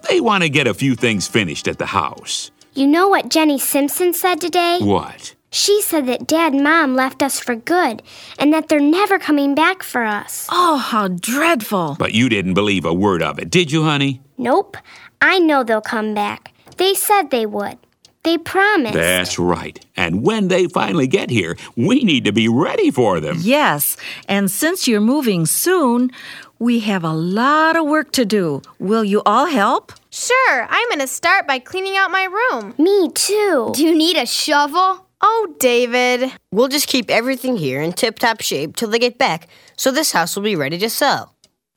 They 0.08 0.22
want 0.22 0.44
to 0.44 0.50
get 0.50 0.68
a 0.68 0.76
few 0.76 0.94
things 0.94 1.28
finished 1.28 1.68
at 1.68 1.80
the 1.80 1.88
house. 1.88 2.52
You 2.76 2.86
know 2.86 3.08
what 3.08 3.30
Jenny 3.30 3.58
Simpson 3.58 4.14
said 4.14 4.40
today? 4.40 4.78
What? 4.80 5.34
She 5.50 5.82
said 5.82 6.06
that 6.08 6.28
Dad 6.28 6.54
and 6.54 6.64
Mom 6.64 6.96
left 6.96 7.24
us 7.24 7.40
for 7.40 7.56
good 7.56 8.02
and 8.38 8.54
that 8.54 8.68
they're 8.68 8.80
never 8.80 9.18
coming 9.18 9.56
back 9.56 9.82
for 9.82 10.04
us. 10.04 10.48
Oh, 10.52 10.78
how 10.78 11.08
dreadful. 11.08 11.96
But 11.98 12.14
you 12.14 12.30
didn't 12.30 12.54
believe 12.54 12.86
a 12.86 12.94
word 12.94 13.24
of 13.24 13.40
it, 13.40 13.50
did 13.50 13.72
you, 13.72 13.84
honey? 13.84 14.22
Nope. 14.38 14.78
I 15.22 15.40
know 15.40 15.64
they'll 15.64 15.82
come 15.82 16.14
back. 16.14 16.54
They 16.78 16.94
said 16.94 17.32
they 17.32 17.46
would. 17.46 17.78
They 18.24 18.38
promised. 18.38 18.94
That's 18.94 19.40
right. 19.40 19.80
And 19.96 20.22
when 20.22 20.50
they 20.50 20.68
finally 20.68 21.08
get 21.08 21.30
here, 21.30 21.56
we 21.78 22.04
need 22.04 22.26
to 22.26 22.34
be 22.34 22.50
ready 22.50 22.92
for 22.92 23.22
them. 23.22 23.38
Yes, 23.40 23.96
and 24.28 24.52
since 24.52 24.86
you're 24.86 25.00
moving 25.00 25.46
soon, 25.46 26.12
we 26.60 26.80
have 26.82 27.06
a 27.06 27.14
lot 27.14 27.78
of 27.78 27.86
work 27.88 28.12
to 28.14 28.26
do. 28.26 28.62
Will 28.80 29.06
you 29.06 29.22
all 29.26 29.46
help? 29.46 29.94
Sure, 30.10 30.68
I'm 30.70 30.90
going 30.90 31.00
to 31.00 31.08
start 31.08 31.48
by 31.48 31.60
cleaning 31.60 31.96
out 31.96 32.12
my 32.12 32.26
room. 32.26 32.74
Me 32.78 33.10
too. 33.14 33.72
Do 33.74 33.84
you 33.84 33.96
need 33.98 34.18
a 34.18 34.26
shovel? 34.26 35.07
Oh, 35.22 35.56
David. 35.60 36.32
We'll 36.52 36.68
just 36.68 36.88
keep 36.88 37.10
everything 37.10 37.58
here 37.58 37.82
in 37.82 37.94
tip 37.94 38.20
top 38.20 38.42
shape 38.42 38.76
till 38.76 38.90
they 38.90 39.00
get 39.00 39.18
back, 39.18 39.48
so 39.76 39.92
this 39.92 40.12
house 40.12 40.36
will 40.36 40.44
be 40.44 40.56
ready 40.56 40.78
to 40.78 40.90
sell. 40.90 41.34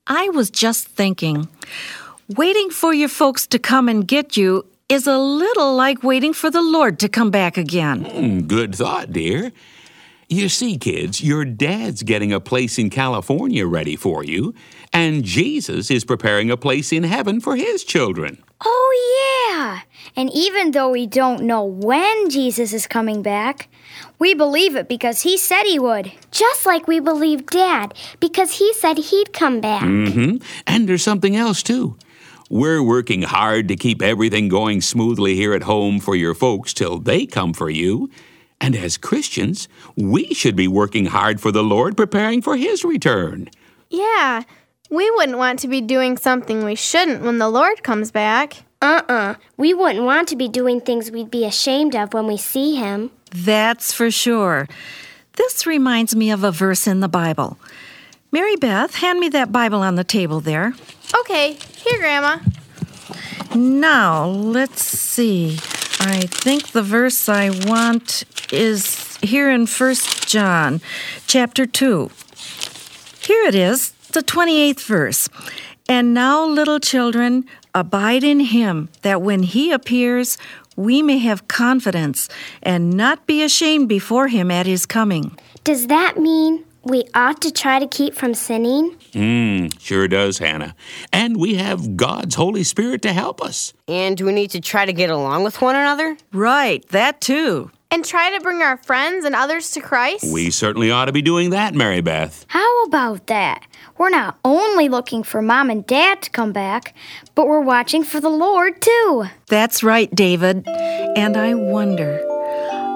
I 0.06 0.28
was 0.30 0.50
just 0.50 0.88
thinking, 0.88 1.48
waiting 2.28 2.70
for 2.70 2.92
your 2.92 3.08
folks 3.08 3.46
to 3.48 3.58
come 3.58 3.88
and 3.88 4.06
get 4.06 4.36
you 4.36 4.66
is 4.88 5.06
a 5.06 5.16
little 5.18 5.74
like 5.74 6.02
waiting 6.02 6.32
for 6.32 6.50
the 6.50 6.60
Lord 6.60 6.98
to 6.98 7.08
come 7.08 7.30
back 7.30 7.56
again. 7.56 8.04
Hmm, 8.04 8.40
good 8.40 8.74
thought, 8.74 9.12
dear. 9.12 9.52
You 10.28 10.48
see, 10.48 10.76
kids, 10.78 11.22
your 11.22 11.44
dad's 11.44 12.02
getting 12.02 12.32
a 12.32 12.40
place 12.40 12.78
in 12.78 12.90
California 12.90 13.66
ready 13.66 13.96
for 13.96 14.22
you, 14.22 14.54
and 14.92 15.24
Jesus 15.24 15.90
is 15.90 16.04
preparing 16.04 16.50
a 16.50 16.56
place 16.56 16.92
in 16.92 17.04
heaven 17.04 17.40
for 17.40 17.56
his 17.56 17.84
children. 17.84 18.42
Oh, 18.64 18.90
yeah. 19.16 19.29
And 20.16 20.30
even 20.32 20.70
though 20.72 20.90
we 20.90 21.06
don't 21.06 21.42
know 21.42 21.64
when 21.64 22.30
Jesus 22.30 22.72
is 22.72 22.86
coming 22.86 23.22
back, 23.22 23.68
we 24.18 24.34
believe 24.34 24.76
it 24.76 24.88
because 24.88 25.22
he 25.22 25.36
said 25.36 25.64
he 25.64 25.78
would. 25.78 26.12
Just 26.30 26.66
like 26.66 26.86
we 26.86 27.00
believe 27.00 27.46
Dad, 27.46 27.94
because 28.20 28.58
he 28.58 28.72
said 28.74 28.98
he'd 28.98 29.32
come 29.32 29.60
back. 29.60 29.84
Mm-hmm. 29.84 30.44
And 30.66 30.88
there's 30.88 31.02
something 31.02 31.36
else, 31.36 31.62
too. 31.62 31.96
We're 32.48 32.82
working 32.82 33.22
hard 33.22 33.68
to 33.68 33.76
keep 33.76 34.02
everything 34.02 34.48
going 34.48 34.80
smoothly 34.80 35.36
here 35.36 35.54
at 35.54 35.62
home 35.62 36.00
for 36.00 36.16
your 36.16 36.34
folks 36.34 36.74
till 36.74 36.98
they 36.98 37.24
come 37.24 37.52
for 37.52 37.70
you. 37.70 38.10
And 38.60 38.76
as 38.76 38.98
Christians, 38.98 39.68
we 39.96 40.34
should 40.34 40.56
be 40.56 40.68
working 40.68 41.06
hard 41.06 41.40
for 41.40 41.52
the 41.52 41.62
Lord, 41.62 41.96
preparing 41.96 42.42
for 42.42 42.56
His 42.56 42.84
return. 42.84 43.48
Yeah, 43.88 44.42
we 44.90 45.10
wouldn't 45.12 45.38
want 45.38 45.60
to 45.60 45.68
be 45.68 45.80
doing 45.80 46.16
something 46.16 46.64
we 46.64 46.74
shouldn't 46.74 47.22
when 47.22 47.38
the 47.38 47.48
Lord 47.48 47.82
comes 47.82 48.10
back. 48.10 48.64
Uh 48.82 49.02
uh 49.08 49.34
We 49.56 49.74
wouldn't 49.74 50.04
want 50.04 50.28
to 50.28 50.36
be 50.36 50.48
doing 50.48 50.80
things 50.80 51.10
we'd 51.10 51.30
be 51.30 51.44
ashamed 51.44 51.94
of 51.94 52.14
when 52.14 52.26
we 52.26 52.36
see 52.36 52.76
him. 52.76 53.10
That's 53.30 53.92
for 53.92 54.10
sure. 54.10 54.68
This 55.34 55.66
reminds 55.66 56.16
me 56.16 56.30
of 56.30 56.44
a 56.44 56.50
verse 56.50 56.86
in 56.86 57.00
the 57.00 57.08
Bible. 57.08 57.58
Mary 58.32 58.56
Beth, 58.56 58.96
hand 58.96 59.18
me 59.18 59.28
that 59.30 59.52
Bible 59.52 59.82
on 59.82 59.96
the 59.96 60.04
table 60.04 60.40
there. 60.40 60.74
Okay, 61.20 61.58
here, 61.76 61.98
Grandma. 61.98 62.38
Now, 63.54 64.26
let's 64.26 64.84
see. 64.84 65.54
I 66.00 66.20
think 66.26 66.68
the 66.68 66.82
verse 66.82 67.28
I 67.28 67.50
want 67.66 68.24
is 68.52 69.16
here 69.18 69.50
in 69.50 69.66
1 69.66 69.94
John 70.26 70.80
chapter 71.26 71.66
2. 71.66 72.10
Here 73.22 73.44
it 73.44 73.54
is, 73.54 73.90
the 74.12 74.22
28th 74.22 74.84
verse. 74.84 75.28
And 75.88 76.14
now, 76.14 76.46
little 76.46 76.78
children, 76.78 77.44
abide 77.74 78.24
in 78.24 78.40
him, 78.40 78.88
that 79.02 79.22
when 79.22 79.42
he 79.42 79.72
appears, 79.72 80.38
we 80.76 81.02
may 81.02 81.18
have 81.18 81.48
confidence 81.48 82.28
and 82.62 82.92
not 82.92 83.26
be 83.26 83.42
ashamed 83.42 83.88
before 83.88 84.28
him 84.28 84.50
at 84.50 84.66
his 84.66 84.86
coming. 84.86 85.36
Does 85.64 85.88
that 85.88 86.16
mean 86.18 86.64
we 86.82 87.04
ought 87.14 87.42
to 87.42 87.50
try 87.50 87.78
to 87.78 87.86
keep 87.86 88.14
from 88.14 88.34
sinning? 88.34 88.96
Mm, 89.12 89.78
sure 89.80 90.08
does, 90.08 90.38
Hannah. 90.38 90.74
And 91.12 91.36
we 91.36 91.56
have 91.56 91.96
God's 91.96 92.34
Holy 92.34 92.64
Spirit 92.64 93.02
to 93.02 93.12
help 93.12 93.42
us. 93.42 93.74
And 93.88 94.16
do 94.16 94.24
we 94.24 94.32
need 94.32 94.50
to 94.52 94.60
try 94.60 94.86
to 94.86 94.92
get 94.92 95.10
along 95.10 95.44
with 95.44 95.60
one 95.60 95.76
another? 95.76 96.16
Right, 96.32 96.86
that 96.88 97.20
too. 97.20 97.70
And 97.90 98.04
try 98.04 98.30
to 98.30 98.40
bring 98.40 98.62
our 98.62 98.76
friends 98.76 99.24
and 99.24 99.34
others 99.34 99.72
to 99.72 99.80
Christ? 99.80 100.32
We 100.32 100.50
certainly 100.50 100.92
ought 100.92 101.06
to 101.06 101.12
be 101.12 101.22
doing 101.22 101.50
that, 101.50 101.74
Mary 101.74 102.00
Beth. 102.00 102.46
How 102.48 102.84
about 102.84 103.26
that? 103.26 103.66
We're 104.00 104.08
not 104.08 104.38
only 104.46 104.88
looking 104.88 105.22
for 105.22 105.42
mom 105.42 105.68
and 105.68 105.86
dad 105.86 106.22
to 106.22 106.30
come 106.30 106.54
back, 106.54 106.94
but 107.34 107.46
we're 107.46 107.60
watching 107.60 108.02
for 108.02 108.18
the 108.18 108.30
Lord 108.30 108.80
too. 108.80 109.24
That's 109.48 109.82
right, 109.82 110.10
David. 110.14 110.66
And 110.66 111.36
I 111.36 111.52
wonder, 111.52 112.18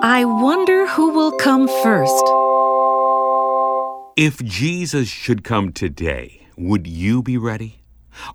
I 0.03 0.25
wonder 0.25 0.87
who 0.87 1.11
will 1.11 1.33
come 1.33 1.69
first. 1.69 2.25
If 4.17 4.43
Jesus 4.43 5.07
should 5.07 5.45
come 5.45 5.73
today, 5.73 6.47
would 6.57 6.87
you 6.87 7.23
be 7.23 7.37
ready? 7.37 7.83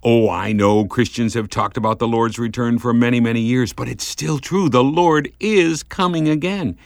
Oh, 0.03 0.29
I 0.29 0.51
know 0.51 0.85
Christians 0.85 1.33
have 1.33 1.49
talked 1.49 1.75
about 1.75 1.97
the 1.97 2.07
Lord's 2.07 2.37
return 2.37 2.77
for 2.77 2.93
many, 2.93 3.19
many 3.19 3.41
years, 3.41 3.73
but 3.73 3.89
it's 3.89 4.05
still 4.05 4.37
true. 4.37 4.69
The 4.69 4.83
Lord 4.83 5.31
is 5.39 5.81
coming 5.81 6.29
again. 6.29 6.77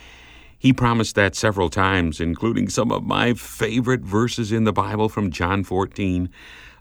He 0.64 0.72
promised 0.72 1.16
that 1.16 1.36
several 1.36 1.70
times, 1.70 2.22
including 2.22 2.70
some 2.70 2.90
of 2.90 3.04
my 3.04 3.34
favorite 3.34 4.00
verses 4.00 4.54
in 4.54 4.64
the 4.64 4.72
Bible 4.72 5.10
from 5.10 5.30
John 5.30 5.66
14. 5.66 6.30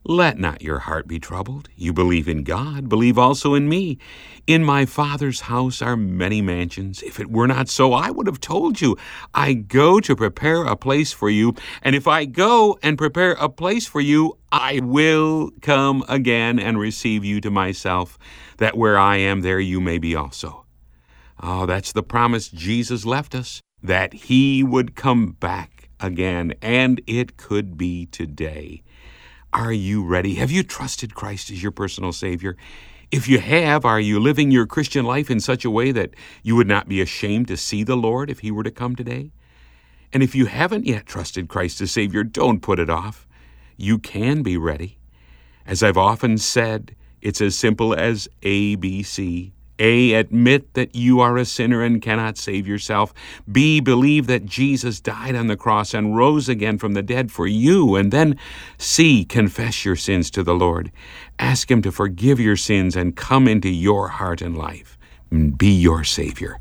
Let 0.04 0.38
not 0.38 0.62
your 0.62 0.78
heart 0.78 1.08
be 1.08 1.18
troubled. 1.18 1.68
You 1.74 1.92
believe 1.92 2.28
in 2.28 2.44
God, 2.44 2.88
believe 2.88 3.18
also 3.18 3.54
in 3.54 3.68
me. 3.68 3.98
In 4.46 4.62
my 4.62 4.86
Father's 4.86 5.40
house 5.40 5.82
are 5.82 5.96
many 5.96 6.40
mansions. 6.40 7.02
If 7.02 7.18
it 7.18 7.28
were 7.28 7.48
not 7.48 7.68
so, 7.68 7.92
I 7.92 8.12
would 8.12 8.28
have 8.28 8.38
told 8.38 8.80
you. 8.80 8.96
I 9.34 9.54
go 9.54 9.98
to 9.98 10.14
prepare 10.14 10.62
a 10.62 10.76
place 10.76 11.12
for 11.12 11.28
you, 11.28 11.56
and 11.82 11.96
if 11.96 12.06
I 12.06 12.24
go 12.24 12.78
and 12.84 12.96
prepare 12.96 13.32
a 13.32 13.48
place 13.48 13.88
for 13.88 14.00
you, 14.00 14.38
I 14.52 14.78
will 14.80 15.50
come 15.60 16.04
again 16.08 16.60
and 16.60 16.78
receive 16.78 17.24
you 17.24 17.40
to 17.40 17.50
myself, 17.50 18.16
that 18.58 18.76
where 18.76 18.96
I 18.96 19.16
am, 19.16 19.40
there 19.40 19.58
you 19.58 19.80
may 19.80 19.98
be 19.98 20.14
also. 20.14 20.66
Oh, 21.44 21.66
that's 21.66 21.92
the 21.92 22.04
promise 22.04 22.48
Jesus 22.48 23.04
left 23.04 23.34
us, 23.34 23.60
that 23.82 24.12
he 24.12 24.62
would 24.62 24.94
come 24.94 25.32
back 25.32 25.88
again, 26.00 26.54
and 26.62 27.00
it 27.06 27.36
could 27.36 27.76
be 27.76 28.06
today. 28.06 28.82
Are 29.52 29.72
you 29.72 30.04
ready? 30.04 30.34
Have 30.36 30.50
you 30.50 30.62
trusted 30.62 31.14
Christ 31.14 31.50
as 31.50 31.62
your 31.62 31.72
personal 31.72 32.12
Savior? 32.12 32.56
If 33.10 33.28
you 33.28 33.38
have, 33.38 33.84
are 33.84 34.00
you 34.00 34.18
living 34.18 34.50
your 34.50 34.66
Christian 34.66 35.04
life 35.04 35.30
in 35.30 35.40
such 35.40 35.64
a 35.64 35.70
way 35.70 35.92
that 35.92 36.14
you 36.42 36.56
would 36.56 36.66
not 36.66 36.88
be 36.88 37.02
ashamed 37.02 37.48
to 37.48 37.58
see 37.58 37.84
the 37.84 37.96
Lord 37.96 38.30
if 38.30 38.38
He 38.38 38.50
were 38.50 38.62
to 38.62 38.70
come 38.70 38.96
today? 38.96 39.32
And 40.12 40.22
if 40.22 40.34
you 40.34 40.46
haven't 40.46 40.86
yet 40.86 41.06
trusted 41.06 41.48
Christ 41.48 41.80
as 41.80 41.90
Savior, 41.90 42.24
don't 42.24 42.62
put 42.62 42.78
it 42.78 42.88
off. 42.88 43.26
You 43.76 43.98
can 43.98 44.42
be 44.42 44.56
ready. 44.56 44.98
As 45.66 45.82
I've 45.82 45.98
often 45.98 46.38
said, 46.38 46.96
it's 47.20 47.40
as 47.40 47.56
simple 47.56 47.94
as 47.94 48.28
ABC. 48.42 49.52
A. 49.82 50.14
Admit 50.14 50.74
that 50.74 50.94
you 50.94 51.18
are 51.18 51.36
a 51.36 51.44
sinner 51.44 51.82
and 51.82 52.00
cannot 52.00 52.38
save 52.38 52.68
yourself. 52.68 53.12
B. 53.50 53.80
Believe 53.80 54.28
that 54.28 54.46
Jesus 54.46 55.00
died 55.00 55.34
on 55.34 55.48
the 55.48 55.56
cross 55.56 55.92
and 55.92 56.16
rose 56.16 56.48
again 56.48 56.78
from 56.78 56.94
the 56.94 57.02
dead 57.02 57.32
for 57.32 57.48
you. 57.48 57.96
And 57.96 58.12
then 58.12 58.38
C. 58.78 59.24
Confess 59.24 59.84
your 59.84 59.96
sins 59.96 60.30
to 60.30 60.44
the 60.44 60.54
Lord. 60.54 60.92
Ask 61.40 61.68
Him 61.68 61.82
to 61.82 61.90
forgive 61.90 62.38
your 62.38 62.56
sins 62.56 62.94
and 62.94 63.16
come 63.16 63.48
into 63.48 63.68
your 63.68 64.08
heart 64.08 64.40
and 64.40 64.56
life. 64.56 64.96
Be 65.56 65.72
your 65.72 66.04
Savior. 66.04 66.60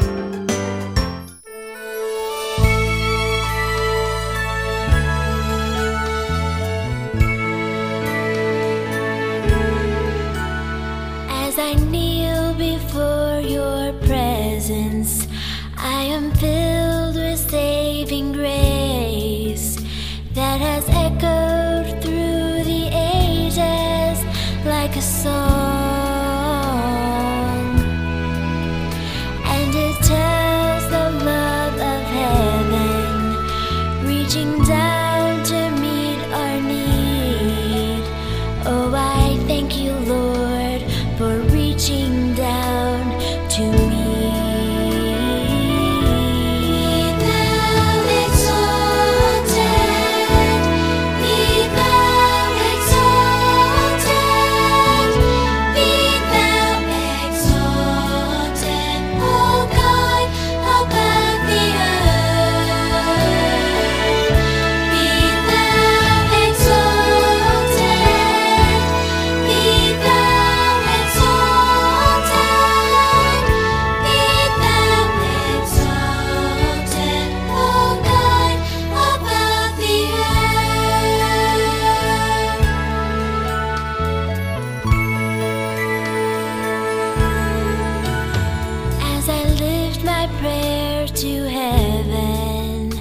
Prayer 90.41 91.07
to 91.07 91.43
heaven. 91.43 92.91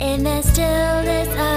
In 0.00 0.22
the 0.22 0.42
stillness 0.42 1.28
of 1.28 1.53